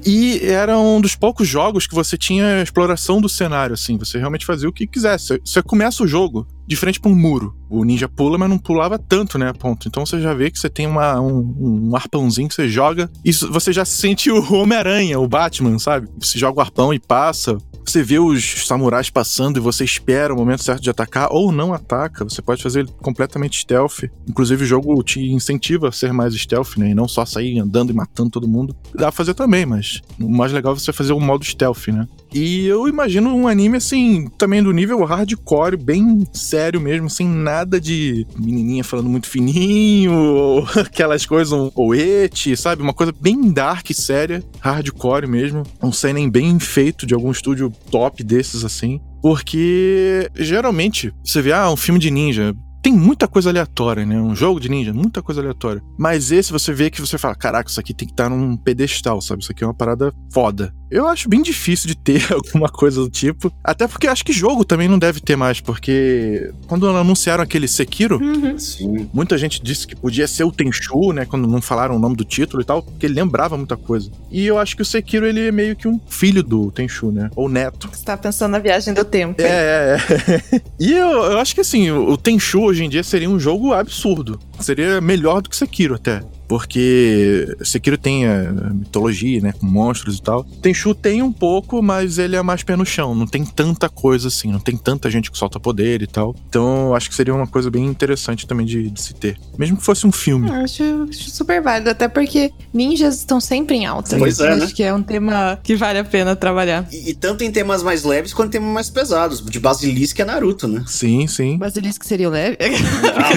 [0.05, 3.97] E era um dos poucos jogos que você tinha exploração do cenário, assim.
[3.97, 5.39] Você realmente fazia o que quisesse.
[5.43, 7.55] Você começa o jogo de frente pra um muro.
[7.69, 9.51] O ninja pula, mas não pulava tanto, né?
[9.53, 9.87] Ponto.
[9.87, 13.09] Então você já vê que você tem uma, um, um arpãozinho que você joga.
[13.23, 16.07] E você já sente o Homem-Aranha, o Batman, sabe?
[16.19, 17.57] Você joga o arpão e passa.
[17.85, 21.73] Você vê os samurais passando e você espera o momento certo de atacar ou não
[21.73, 22.23] ataca.
[22.23, 24.03] Você pode fazer ele completamente stealth.
[24.27, 26.91] Inclusive, o jogo te incentiva a ser mais stealth, né?
[26.91, 28.75] E não só sair andando e matando todo mundo.
[28.93, 32.07] Dá pra fazer também, mas o mais legal é você fazer o modo stealth, né?
[32.33, 37.79] E eu imagino um anime assim, também do nível hardcore, bem sério mesmo, sem nada
[37.79, 42.81] de menininha falando muito fininho, ou aquelas coisas, um, ou eti, sabe?
[42.81, 45.63] Uma coisa bem dark, séria, hardcore mesmo.
[45.81, 48.99] Um seinen bem feito de algum estúdio top desses assim.
[49.21, 54.19] Porque geralmente você vê, ah, um filme de ninja tem muita coisa aleatória, né?
[54.19, 55.81] Um jogo de ninja, muita coisa aleatória.
[55.97, 59.21] Mas esse você vê que você fala: caraca, isso aqui tem que estar num pedestal,
[59.21, 59.41] sabe?
[59.41, 60.75] Isso aqui é uma parada foda.
[60.93, 63.51] Eu acho bem difícil de ter alguma coisa do tipo.
[63.63, 68.19] Até porque acho que jogo também não deve ter mais, porque quando anunciaram aquele Sekiro,
[68.23, 69.09] Uhum.
[69.13, 71.25] Muita gente disse que podia ser o Tenchu, né?
[71.25, 74.11] Quando não falaram o nome do título e tal, porque ele lembrava muita coisa.
[74.31, 77.29] E eu acho que o Sekiro ele é meio que um filho do Tenchu, né?
[77.35, 77.89] Ou neto.
[77.91, 79.41] Você tá pensando na viagem do tempo.
[79.41, 79.47] hein?
[79.47, 80.61] É, é, é.
[80.79, 83.73] E eu, eu acho que assim, o o Tenchu hoje em dia seria um jogo
[83.73, 84.39] absurdo.
[84.59, 86.21] Seria melhor do que Sekiro até.
[86.53, 89.53] Porque Sekiro tem a mitologia, né?
[89.59, 90.43] Com monstros e tal.
[90.43, 93.15] Tenchu tem um pouco, mas ele é mais pé no chão.
[93.15, 94.51] Não tem tanta coisa assim.
[94.51, 96.35] Não tem tanta gente que solta poder e tal.
[96.47, 99.35] Então eu acho que seria uma coisa bem interessante também de, de se ter.
[99.57, 100.47] Mesmo que fosse um filme.
[100.47, 104.15] Eu acho, acho super válido, até porque ninjas estão sempre em alta.
[104.15, 104.65] Pois é, Eu né?
[104.65, 106.87] Acho que é um tema que vale a pena trabalhar.
[106.91, 109.43] E, e tanto em temas mais leves quanto em temas mais pesados.
[109.43, 110.83] De Basilisco é Naruto, né?
[110.85, 111.57] Sim, sim.
[111.57, 112.57] Basilisco seria o leve?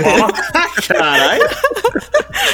[0.87, 1.49] Caralho.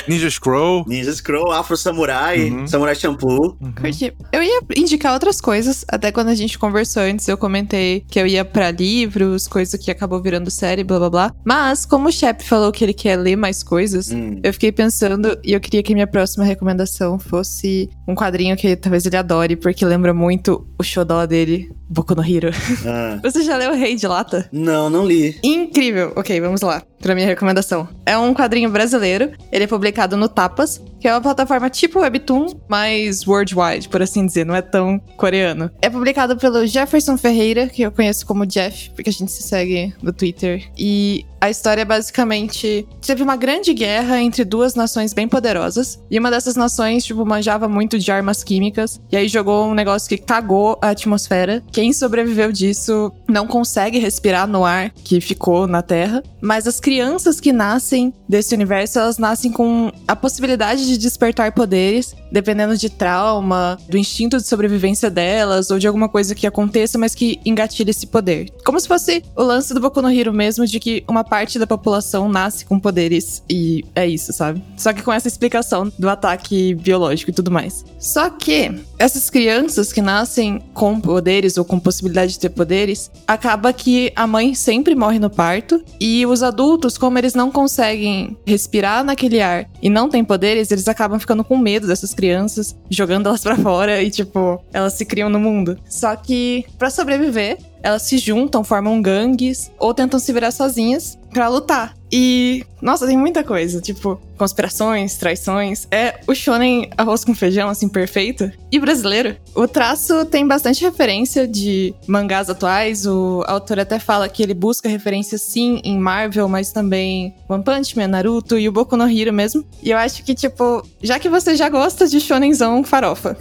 [0.07, 0.52] Ninja Scroll.
[0.87, 2.67] Ninja Scroll, Afro Samurai, Uhum.
[2.67, 3.57] Samurai Shampoo.
[3.81, 4.13] Curti.
[4.33, 8.27] Eu ia indicar outras coisas, até quando a gente conversou antes, eu comentei que eu
[8.27, 11.33] ia pra livros, coisa que acabou virando série, blá blá blá.
[11.45, 14.41] Mas, como o Shep falou que ele quer ler mais coisas, Hum.
[14.43, 19.07] eu fiquei pensando e eu queria que minha próxima recomendação fosse um quadrinho que talvez
[19.07, 22.51] ele adore, porque lembra muito o xodó dele, Boku no Hero.
[22.87, 23.19] Ah.
[23.23, 24.49] Você já leu Rei de Lata?
[24.53, 25.39] Não, não li.
[25.43, 26.13] Incrível!
[26.17, 26.83] Ok, vamos lá.
[27.01, 27.89] Pra minha recomendação.
[28.07, 29.31] É um quadrinho brasileiro.
[29.51, 34.25] Ele é publicado no Tapas, que é uma plataforma tipo Webtoon, mas worldwide, por assim
[34.25, 34.47] dizer.
[34.47, 35.69] Não é tão coreano.
[35.83, 39.93] É publicado pelo Jefferson Ferreira, que eu conheço como Jeff, porque a gente se segue
[40.01, 40.65] no Twitter.
[40.79, 42.87] E a história é basicamente...
[43.05, 46.01] Teve uma grande guerra entre duas nações bem poderosas.
[46.09, 49.01] E uma dessas nações, tipo, manjava muito de armas químicas.
[49.11, 51.61] E aí jogou um negócio que cagou a atmosfera.
[51.73, 56.23] Quem sobreviveu disso não consegue respirar no ar que ficou na Terra.
[56.41, 62.15] Mas as crianças que nascem desse universo, elas nascem com a possibilidade de despertar poderes,
[62.31, 67.15] dependendo de trauma, do instinto de sobrevivência delas, ou de alguma coisa que aconteça, mas
[67.15, 68.51] que engatilhe esse poder.
[68.65, 71.67] Como se fosse o lance do Boku no Hero mesmo, de que uma parte da
[71.67, 74.63] população nasce com poderes e é isso, sabe?
[74.77, 77.85] Só que com essa explicação do ataque biológico e tudo mais.
[77.99, 83.73] Só que essas crianças que nascem com poderes ou com possibilidade de ter poderes, acaba
[83.73, 89.05] que a mãe sempre morre no parto e os adultos, como eles não conseguem respirar
[89.05, 93.43] naquele ar e não têm poderes, eles acabam ficando com medo dessas crianças, jogando elas
[93.43, 95.79] pra fora e tipo, elas se criam no mundo.
[95.89, 101.49] Só que pra sobreviver, elas se juntam, formam gangues ou tentam se virar sozinhas pra
[101.49, 101.95] lutar.
[102.15, 105.89] E, nossa, tem muita coisa, tipo, conspirações, traições.
[105.91, 108.53] É o shonen arroz com feijão, assim, perfeito.
[108.71, 109.35] E brasileiro.
[109.55, 113.07] O traço tem bastante referência de mangás atuais.
[113.07, 117.97] O autor até fala que ele busca referências, sim, em Marvel, mas também One Punch
[117.97, 119.65] Man, Naruto e o Boku no Hero mesmo.
[119.83, 123.39] E eu acho que, tipo, já que você já gosta de shonenzão farofa,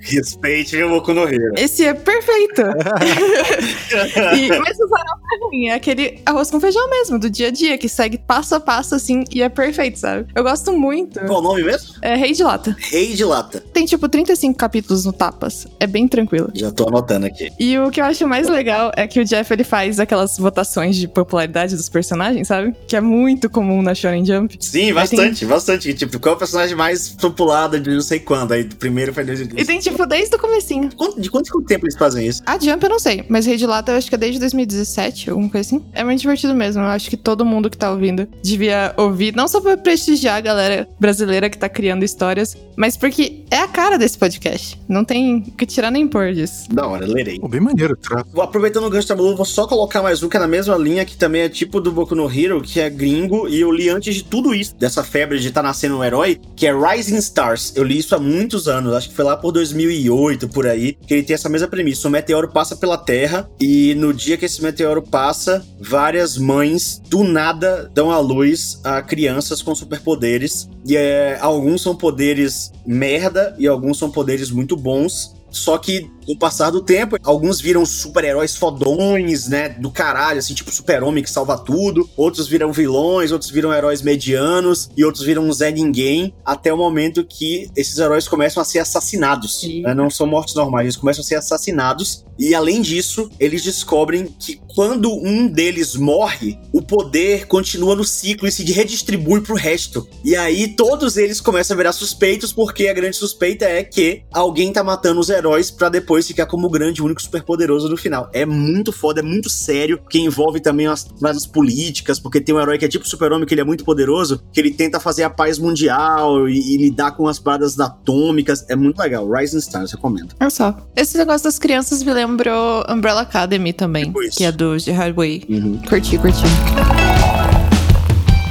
[0.00, 1.54] Respeite o Boku no Hero.
[1.56, 2.62] esse é perfeito.
[4.36, 7.50] E- mas o farofa é ruim, é aquele arroz com feijão mesmo, do dia a
[7.50, 10.26] dia, que segue passo a passo, assim, e é perfeito, sabe?
[10.34, 11.18] Eu gosto muito.
[11.20, 11.94] Qual o nome mesmo?
[12.02, 12.76] É Rei de Lata.
[12.78, 13.62] Rei de Lata.
[13.72, 15.66] Tem, tipo, 35 capítulos no Tapas.
[15.78, 16.50] É bem tranquilo.
[16.54, 17.50] Já tô anotando aqui.
[17.58, 20.96] E o que eu acho mais legal é que o Jeff, ele faz aquelas votações
[20.96, 22.74] de popularidade dos personagens, sabe?
[22.86, 24.56] Que é muito comum na Shonen Jump.
[24.60, 25.94] Sim, bastante, bastante.
[25.94, 28.52] Tipo, qual é o personagem mais populado de não sei quando?
[28.52, 29.24] Aí, primeiro foi...
[29.56, 30.90] E tem, tipo, desde o comecinho.
[30.96, 32.42] Quanto- De quanto tempo eles fazem isso?
[32.46, 35.30] A Jump eu não sei, mas Rei de Lata eu acho que é desde 2017,
[35.30, 35.84] alguma coisa assim.
[35.92, 36.82] É muito divertido mesmo.
[36.82, 40.40] Eu acho que todo mundo que tá ouvindo devia ouvir, não só pra prestigiar a
[40.40, 44.80] galera brasileira que tá criando histórias, mas porque é a cara desse podcast.
[44.88, 46.72] Não tem o que tirar nem pôr disso.
[46.72, 47.38] Da hora, lerei.
[47.38, 47.96] Pô, bem maneiro.
[48.32, 50.76] Vou aproveitando o gancho da Blue, vou só colocar mais um que é na mesma
[50.76, 53.88] linha, que também é tipo do Boku no Hero, que é gringo, e eu li
[53.88, 57.74] antes de tudo isso, dessa febre de estar nascendo um herói, que é Rising Stars.
[57.76, 61.14] Eu li isso há muitos anos, acho que foi lá por 2008, por aí, que
[61.14, 62.08] ele tem essa mesma premissa.
[62.08, 67.24] Um meteoro passa pela Terra, e no dia que esse meteoro passa, várias mães, do
[67.24, 70.68] nada, dão à luz a crianças com superpoderes.
[70.86, 75.34] E é, alguns são poderes merda, e alguns são poderes muito bons.
[75.50, 79.68] Só que Com o passar do tempo, alguns viram super-heróis fodões, né?
[79.68, 82.08] Do caralho, assim, tipo super-homem que salva tudo.
[82.16, 86.32] Outros viram vilões, outros viram heróis medianos e outros viram um Zé Ninguém.
[86.44, 89.64] Até o momento que esses heróis começam a ser assassinados.
[89.82, 89.92] Né?
[89.92, 92.24] Não são mortes normais, eles começam a ser assassinados.
[92.38, 98.48] E além disso, eles descobrem que quando um deles morre, o poder continua no ciclo
[98.48, 100.08] e se redistribui pro resto.
[100.24, 104.72] E aí todos eles começam a virar suspeitos, porque a grande suspeita é que alguém
[104.72, 108.28] tá matando os heróis pra depois ficar como o grande, único superpoderoso no final.
[108.32, 112.60] É muito foda, é muito sério, porque envolve também as as políticas, porque tem um
[112.60, 115.30] herói que é tipo super-homem, que ele é muito poderoso, que ele tenta fazer a
[115.30, 118.64] paz mundial e, e lidar com as paradas atômicas.
[118.68, 119.30] É muito legal.
[119.30, 120.34] Rising Stars, recomendo.
[120.40, 120.76] Olha só.
[120.96, 124.36] Esse negócio das crianças me lembrou Umbrella Academy também, Tipo isso.
[124.38, 125.44] que é do Gerard Way.
[125.48, 125.78] Uhum.
[125.88, 126.42] Curti, curti.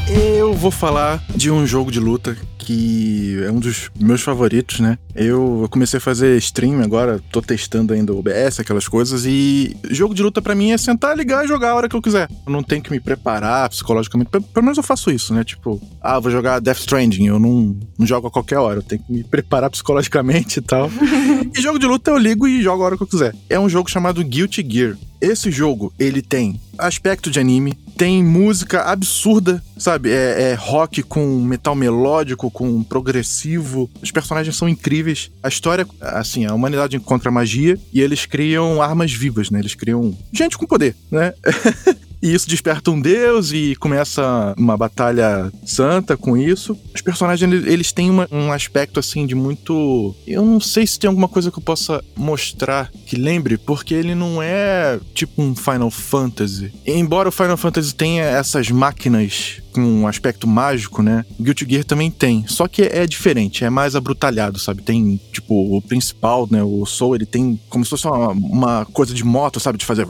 [0.09, 2.35] Eu vou falar de um jogo de luta
[2.69, 4.99] que é um dos meus favoritos, né?
[5.15, 10.13] Eu comecei a fazer stream agora, tô testando ainda o OBS, aquelas coisas, e jogo
[10.13, 12.29] de luta pra mim é sentar, ligar e jogar a hora que eu quiser.
[12.45, 15.43] Eu não tenho que me preparar psicologicamente, pelo pelo menos eu faço isso, né?
[15.43, 19.01] Tipo, ah, vou jogar Death Stranding, eu não, não jogo a qualquer hora, eu tenho
[19.01, 20.91] que me preparar psicologicamente e tal.
[21.55, 23.33] e jogo de luta eu ligo e jogo a hora que eu quiser.
[23.49, 24.95] É um jogo chamado Guilty Gear.
[25.19, 30.09] Esse jogo, ele tem aspecto de anime, tem música absurda, sabe?
[30.09, 33.89] É, é rock com metal melódico, com progressivo.
[34.01, 35.29] Os personagens são incríveis.
[35.43, 39.59] A história, assim, a humanidade encontra magia e eles criam armas vivas, né?
[39.59, 41.33] Eles criam gente com poder, né?
[42.21, 46.77] E isso desperta um deus e começa uma batalha santa com isso.
[46.93, 50.15] Os personagens, eles- têm uma- um aspecto, assim, de muito...
[50.27, 54.13] Eu não sei se tem alguma coisa que eu possa mostrar que lembre, porque ele
[54.15, 56.71] não é tipo um Final Fantasy.
[56.85, 61.23] Embora o Final Fantasy tenha essas máquinas com um aspecto mágico, né?
[61.39, 62.43] Guilty Gear também tem.
[62.47, 64.81] Só que é diferente, é mais abrutalhado, sabe?
[64.81, 66.63] Tem, tipo, o principal, né?
[66.63, 69.77] O Soul, ele tem como se fosse uma, uma coisa de moto, sabe?
[69.77, 70.05] De fazer.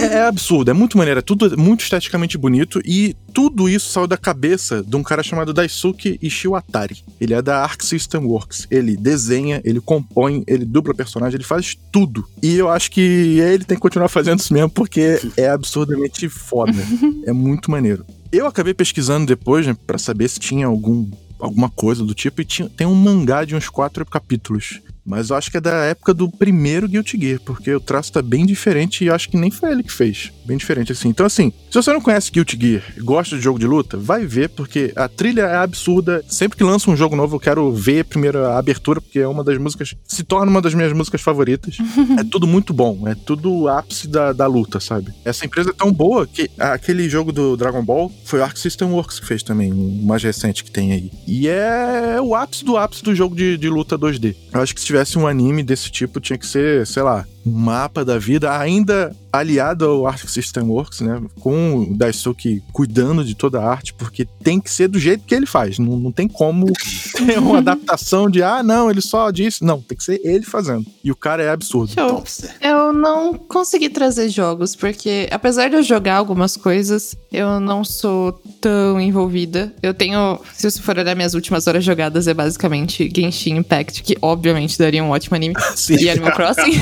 [0.00, 4.06] É, é absurdo, é muito maneiro, é tudo muito esteticamente bonito e tudo isso saiu
[4.06, 7.04] da cabeça de um cara chamado Daisuke Ishiwatari.
[7.20, 8.66] Ele é da Arc System Works.
[8.70, 12.26] Ele desenha, ele compõe, ele dubla personagem, ele faz tudo.
[12.42, 16.72] E eu acho que ele tem que continuar fazendo isso mesmo porque é absurdamente foda.
[17.26, 18.04] é muito maneiro.
[18.32, 21.06] Eu acabei pesquisando depois, né, pra saber se tinha algum
[21.38, 24.80] alguma coisa do tipo e tinha, tem um mangá de uns quatro capítulos.
[25.10, 28.22] Mas eu acho que é da época do primeiro Guilty Gear, porque o traço tá
[28.22, 30.30] bem diferente e eu acho que nem foi ele que fez.
[30.44, 31.08] Bem diferente assim.
[31.08, 34.24] Então, assim, se você não conhece Guilty Gear e gosta de jogo de luta, vai
[34.24, 36.24] ver, porque a trilha é absurda.
[36.28, 39.42] Sempre que lança um jogo novo, eu quero ver primeiro a abertura, porque é uma
[39.42, 39.96] das músicas.
[40.06, 41.78] Se torna uma das minhas músicas favoritas.
[42.16, 45.12] é tudo muito bom, é tudo o ápice da, da luta, sabe?
[45.24, 48.88] Essa empresa é tão boa que aquele jogo do Dragon Ball foi o Arc System
[48.88, 51.10] Works que fez também, o mais recente que tem aí.
[51.26, 54.36] E é o ápice do ápice do jogo de, de luta 2D.
[54.52, 58.04] Eu acho que se tivesse um anime desse tipo, tinha que ser, sei lá, mapa
[58.04, 61.22] da vida, ainda aliado ao Arc System Works, né?
[61.40, 65.34] Com o Daisuke cuidando de toda a arte, porque tem que ser do jeito que
[65.34, 65.78] ele faz.
[65.78, 66.66] Não, não tem como
[67.14, 69.64] ter uma adaptação de, ah, não, ele só disse.
[69.64, 70.84] Não, tem que ser ele fazendo.
[71.02, 71.94] E o cara é absurdo.
[71.94, 72.54] Topster.
[72.60, 78.32] Eu não consegui trazer jogos, porque apesar de eu jogar algumas coisas, eu não sou
[78.60, 79.72] tão envolvida.
[79.82, 84.16] Eu tenho, se você for olhar minhas últimas horas jogadas, é basicamente Genshin Impact, que
[84.20, 85.96] obviamente daria um ótimo anime, Sim.
[86.00, 86.72] e Animal Crossing.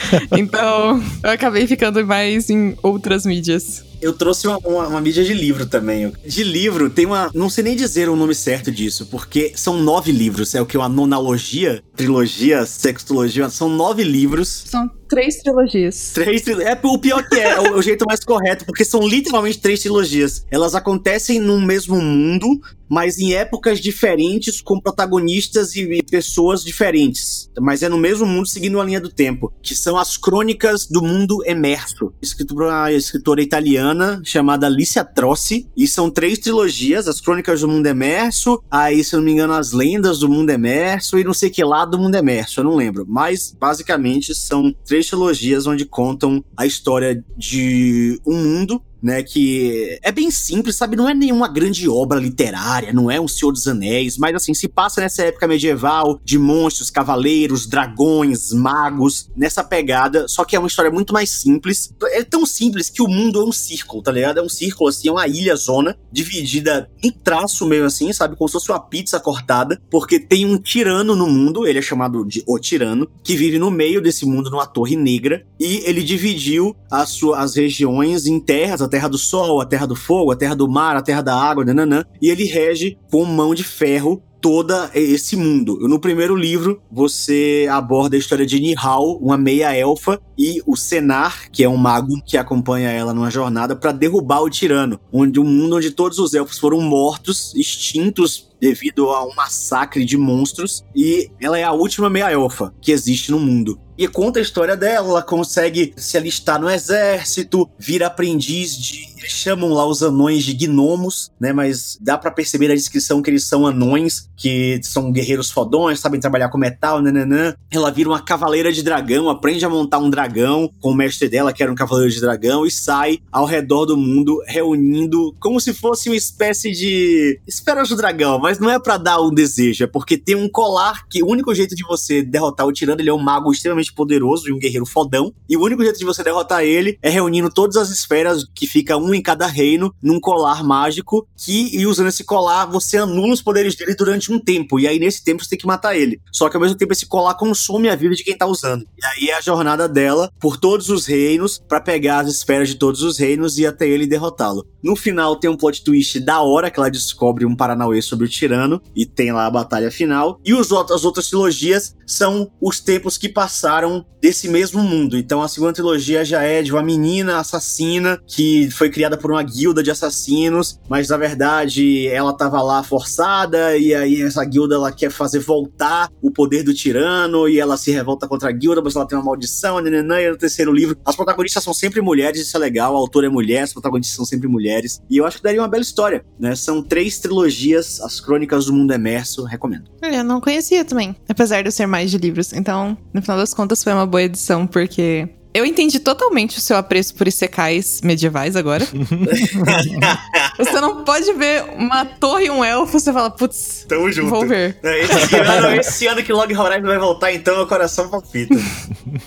[0.36, 3.84] então, eu acabei ficando mais em outras mídias.
[4.00, 6.12] Eu trouxe uma, uma, uma mídia de livro também.
[6.24, 7.30] De livro, tem uma.
[7.34, 10.54] Não sei nem dizer o nome certo disso, porque são nove livros.
[10.54, 10.78] É o que?
[10.78, 13.50] Uma nonalogia, trilogia, sextologia.
[13.50, 14.64] São nove livros.
[14.66, 16.10] São três trilogias.
[16.14, 19.06] Três tri- É o pior que é, é o, o jeito mais correto, porque são
[19.06, 20.44] literalmente três trilogias.
[20.50, 27.50] Elas acontecem no mesmo mundo, mas em épocas diferentes, com protagonistas e, e pessoas diferentes.
[27.60, 29.52] Mas é no mesmo mundo, seguindo uma linha do tempo.
[29.62, 32.12] Que são as crônicas do mundo emerso.
[32.22, 35.68] Escrito por uma escritora italiana chamada Alicia Trossi.
[35.76, 39.52] E são três trilogias: as crônicas do mundo emerso, aí, se eu não me engano,
[39.52, 42.74] as lendas do mundo emerso e não sei que lá do mundo emerso, eu não
[42.74, 43.04] lembro.
[43.06, 50.10] Mas basicamente são três trilogias onde contam a história de um mundo né, que é
[50.10, 50.96] bem simples, sabe?
[50.96, 54.68] Não é nenhuma grande obra literária, não é um Senhor dos Anéis, mas assim, se
[54.68, 60.68] passa nessa época medieval de monstros, cavaleiros, dragões, magos, nessa pegada, só que é uma
[60.68, 61.92] história muito mais simples.
[62.12, 64.38] É tão simples que o mundo é um círculo, tá ligado?
[64.38, 68.36] É um círculo, assim, é uma ilha zona, dividida em traço meio assim, sabe?
[68.36, 72.24] Como se fosse uma pizza cortada, porque tem um tirano no mundo, ele é chamado
[72.24, 76.74] de O Tirano, que vive no meio desse mundo numa torre negra, e ele dividiu
[76.90, 80.36] as, suas, as regiões em terras, a terra do sol, a terra do fogo, a
[80.36, 84.22] terra do mar, a terra da água, nananã, e ele rege com mão de ferro
[84.40, 85.78] todo esse mundo.
[85.88, 91.64] No primeiro livro, você aborda a história de Nihal, uma meia-elfa, e o Senar, que
[91.64, 95.76] é um mago que acompanha ela numa jornada para derrubar o tirano, onde um mundo
[95.76, 101.58] onde todos os elfos foram mortos, extintos devido a um massacre de monstros, e ela
[101.58, 103.78] é a última meia-elfa que existe no mundo.
[103.98, 109.08] E conta a história dela, ela consegue se alistar no exército, vira aprendiz de.
[109.18, 111.52] Eles chamam lá os anões de gnomos, né?
[111.52, 116.20] Mas dá para perceber na descrição que eles são anões, que são guerreiros fodões, sabem
[116.20, 117.52] trabalhar com metal, nananã.
[117.68, 121.52] Ela vira uma cavaleira de dragão, aprende a montar um dragão com o mestre dela,
[121.52, 125.74] que era um cavaleiro de dragão, e sai ao redor do mundo reunindo como se
[125.74, 127.40] fosse uma espécie de.
[127.44, 131.08] Esferas do dragão, mas não é para dar um desejo, é porque tem um colar
[131.08, 134.48] que o único jeito de você derrotar o tirano, ele é um mago extremamente poderoso
[134.48, 135.32] e um guerreiro fodão.
[135.48, 138.96] E o único jeito de você derrotar ele é reunindo todas as esferas que fica
[138.96, 143.42] um em cada reino num colar mágico que e usando esse colar você anula os
[143.42, 144.78] poderes dele durante um tempo.
[144.78, 146.20] E aí nesse tempo você tem que matar ele.
[146.32, 148.86] Só que ao mesmo tempo esse colar consome a vida de quem tá usando.
[148.96, 152.76] E aí é a jornada dela por todos os reinos para pegar as esferas de
[152.76, 154.66] todos os reinos e até ele derrotá-lo.
[154.82, 158.28] No final tem um plot twist da hora que ela descobre um Paranauê sobre o
[158.28, 160.40] tirano e tem lá a batalha final.
[160.44, 165.16] E os, as outras trilogias são os tempos que passaram desse mesmo mundo.
[165.16, 169.42] Então a segunda trilogia já é de uma menina assassina que foi criada por uma
[169.42, 174.92] guilda de assassinos, mas na verdade ela tava lá forçada e aí essa guilda ela
[174.92, 178.96] quer fazer voltar o poder do tirano e ela se revolta contra a guilda, mas
[178.96, 182.56] ela tem uma maldição, nananã, e no terceiro livro as protagonistas são sempre mulheres, isso
[182.56, 184.67] é legal, a autora é mulher, as protagonistas são sempre mulheres,
[185.10, 186.54] e eu acho que daria uma bela história, né?
[186.54, 189.84] São três trilogias, as crônicas do mundo emerso, recomendo.
[190.02, 193.54] Eu não conhecia também, apesar de eu ser mais de livros, então no final das
[193.54, 198.54] contas foi uma boa edição, porque eu entendi totalmente o seu apreço por isekais medievais
[198.54, 198.86] agora.
[200.56, 204.28] você não pode ver uma torre e um elfo, você fala, putz, Tamo junto.
[204.30, 204.78] vou ver.
[204.82, 208.54] É, Esse ano, esse ano que Log Horizon vai voltar, então meu coração palpita.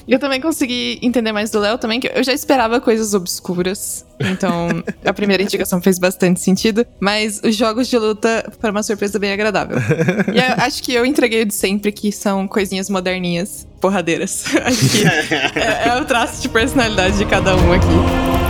[0.07, 4.05] Eu também consegui entender mais do Léo também, que eu já esperava coisas obscuras.
[4.30, 6.86] Então, a primeira indicação fez bastante sentido.
[6.99, 9.78] Mas os jogos de luta foram uma surpresa bem agradável.
[10.34, 14.45] E eu acho que eu entreguei o de sempre, que são coisinhas moderninhas, porradeiras.
[14.63, 15.07] acho que
[15.59, 18.41] é, é o traço de personalidade de cada um aqui.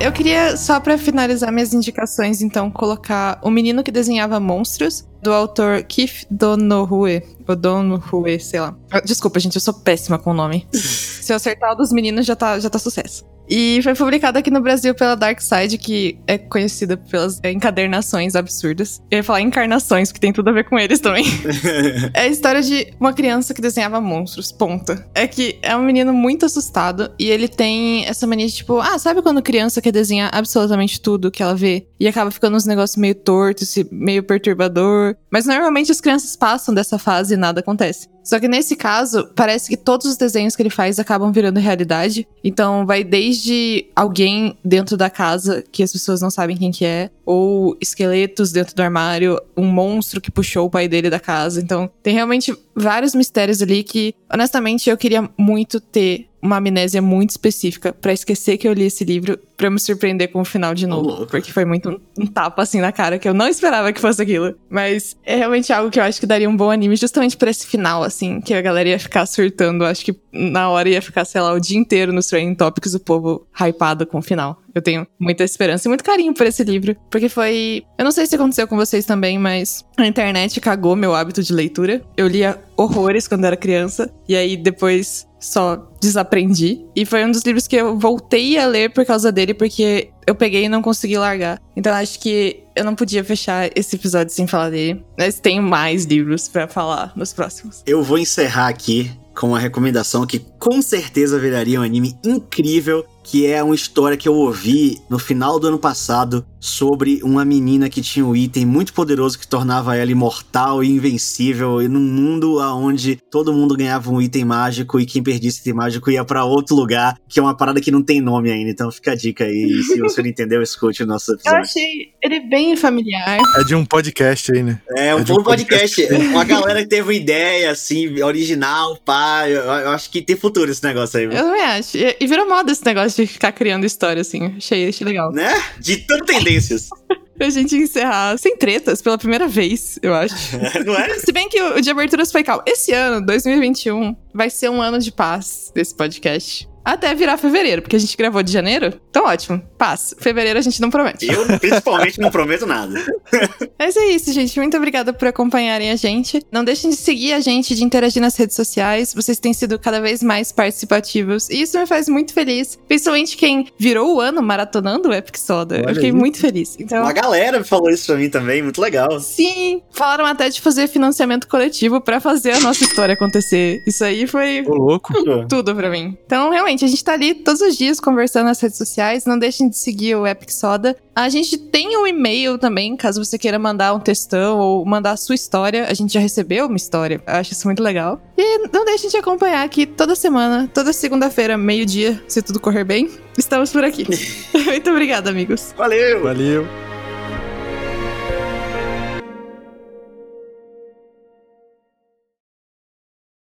[0.00, 5.32] Eu queria, só pra finalizar minhas indicações, então, colocar O Menino que Desenhava Monstros, do
[5.32, 7.22] autor Keith Donohue.
[7.46, 8.76] Ou Donohue, sei lá.
[8.90, 10.68] Ah, Desculpa, gente, eu sou péssima com o nome.
[10.72, 13.26] Se eu acertar o dos meninos, já tá, já tá sucesso.
[13.48, 19.02] E foi publicado aqui no Brasil pela Dark Side, que é conhecida pelas encadernações absurdas.
[19.10, 21.24] Eu ia falar encarnações, porque tem tudo a ver com eles também.
[22.12, 25.06] é a história de uma criança que desenhava monstros, ponta.
[25.14, 28.98] É que é um menino muito assustado e ele tem essa mania de tipo, ah,
[28.98, 32.96] sabe quando criança quer desenhar absolutamente tudo que ela vê e acaba ficando uns negócios
[32.96, 35.16] meio tortos, meio perturbador?
[35.30, 38.08] Mas normalmente as crianças passam dessa fase e nada acontece.
[38.28, 42.28] Só que nesse caso, parece que todos os desenhos que ele faz acabam virando realidade.
[42.44, 47.08] Então vai desde alguém dentro da casa que as pessoas não sabem quem que é,
[47.24, 51.58] ou esqueletos dentro do armário, um monstro que puxou o pai dele da casa.
[51.58, 57.30] Então tem realmente vários mistérios ali que, honestamente, eu queria muito ter uma amnésia muito
[57.30, 60.86] específica pra esquecer que eu li esse livro pra me surpreender com o final de
[60.86, 61.08] novo.
[61.08, 61.26] louco.
[61.26, 64.22] porque foi muito um, um tapa assim na cara que eu não esperava que fosse
[64.22, 64.54] aquilo.
[64.70, 67.66] Mas é realmente algo que eu acho que daria um bom anime justamente por esse
[67.66, 69.84] final, assim, que a galera ia ficar surtando.
[69.84, 73.00] Acho que na hora ia ficar, sei lá, o dia inteiro nos Training Topics o
[73.00, 74.62] povo hypado com o final.
[74.72, 76.96] Eu tenho muita esperança e muito carinho por esse livro.
[77.10, 77.82] Porque foi.
[77.98, 81.52] Eu não sei se aconteceu com vocês também, mas a internet cagou meu hábito de
[81.52, 82.00] leitura.
[82.16, 84.08] Eu lia horrores quando era criança.
[84.28, 86.84] E aí depois só desaprendi.
[86.94, 90.34] E foi um dos livros que eu voltei a ler por causa dele, porque eu
[90.34, 91.60] peguei e não consegui largar.
[91.76, 95.04] Então acho que eu não podia fechar esse episódio sem falar dele.
[95.18, 97.82] Mas tenho mais livros pra falar nos próximos.
[97.86, 103.46] Eu vou encerrar aqui com uma recomendação que com certeza viraria um anime incrível, que
[103.46, 108.00] é uma história que eu ouvi no final do ano passado sobre uma menina que
[108.00, 113.16] tinha um item muito poderoso que tornava ela imortal e invencível e num mundo onde
[113.30, 116.74] todo mundo ganhava um item mágico e quem perdia esse item mágico ia pra outro
[116.74, 118.70] lugar, que é uma parada que não tem nome ainda.
[118.70, 121.60] Então fica a dica aí, se você não entendeu, escute o nosso Eu episódio.
[121.60, 123.38] achei ele bem familiar.
[123.56, 124.80] É de um podcast aí, né?
[124.96, 126.02] É, um É de um bom podcast.
[126.14, 129.48] Uma galera que teve uma ideia, assim, original, pá.
[129.48, 131.36] Eu, eu acho que tem futuro esse negócio aí, viu?
[131.36, 131.96] Eu também acho.
[131.96, 134.54] E, e virou moda esse negócio de ficar criando história, assim.
[134.56, 135.32] Achei, achei legal.
[135.32, 135.52] Né?
[135.78, 136.88] De tantas tendências.
[137.38, 140.34] Pra gente encerrar sem tretas pela primeira vez, eu acho.
[140.84, 141.20] não é?
[141.20, 142.64] Se bem que o, o de aberturas foi calmo.
[142.66, 146.68] Esse ano, 2021, vai ser um ano de paz desse podcast.
[146.92, 148.92] Até virar fevereiro, porque a gente gravou de janeiro.
[149.10, 150.16] Então ótimo, passa.
[150.18, 151.26] Fevereiro a gente não promete.
[151.26, 153.00] Eu, principalmente, não prometo nada.
[153.78, 154.58] Mas é isso, gente.
[154.58, 156.42] Muito obrigada por acompanharem a gente.
[156.50, 159.14] Não deixem de seguir a gente, de interagir nas redes sociais.
[159.14, 161.48] Vocês têm sido cada vez mais participativos.
[161.50, 162.78] E isso me faz muito feliz.
[162.88, 165.76] Principalmente quem virou o ano maratonando o Epic Soda.
[165.76, 166.16] Olha Eu fiquei aí.
[166.16, 166.76] muito feliz.
[166.78, 169.20] Então, Uma galera falou isso pra mim também, muito legal.
[169.20, 173.82] sim, falaram até de fazer financiamento coletivo pra fazer a nossa história acontecer.
[173.86, 175.12] Isso aí foi Ô, louco.
[175.48, 176.16] tudo pra mim.
[176.26, 179.24] Então, realmente, a gente tá ali todos os dias conversando nas redes sociais.
[179.24, 180.96] Não deixem de seguir o Epic Soda.
[181.14, 185.16] A gente tem um e-mail também, caso você queira mandar um textão ou mandar a
[185.16, 185.86] sua história.
[185.88, 187.20] A gente já recebeu uma história.
[187.26, 188.20] Eu acho isso muito legal.
[188.36, 193.10] E não deixem de acompanhar aqui toda semana, toda segunda-feira, meio-dia, se tudo correr bem.
[193.36, 194.06] Estamos por aqui.
[194.66, 195.74] muito obrigada, amigos.
[195.76, 196.22] Valeu!
[196.22, 196.87] Valeu.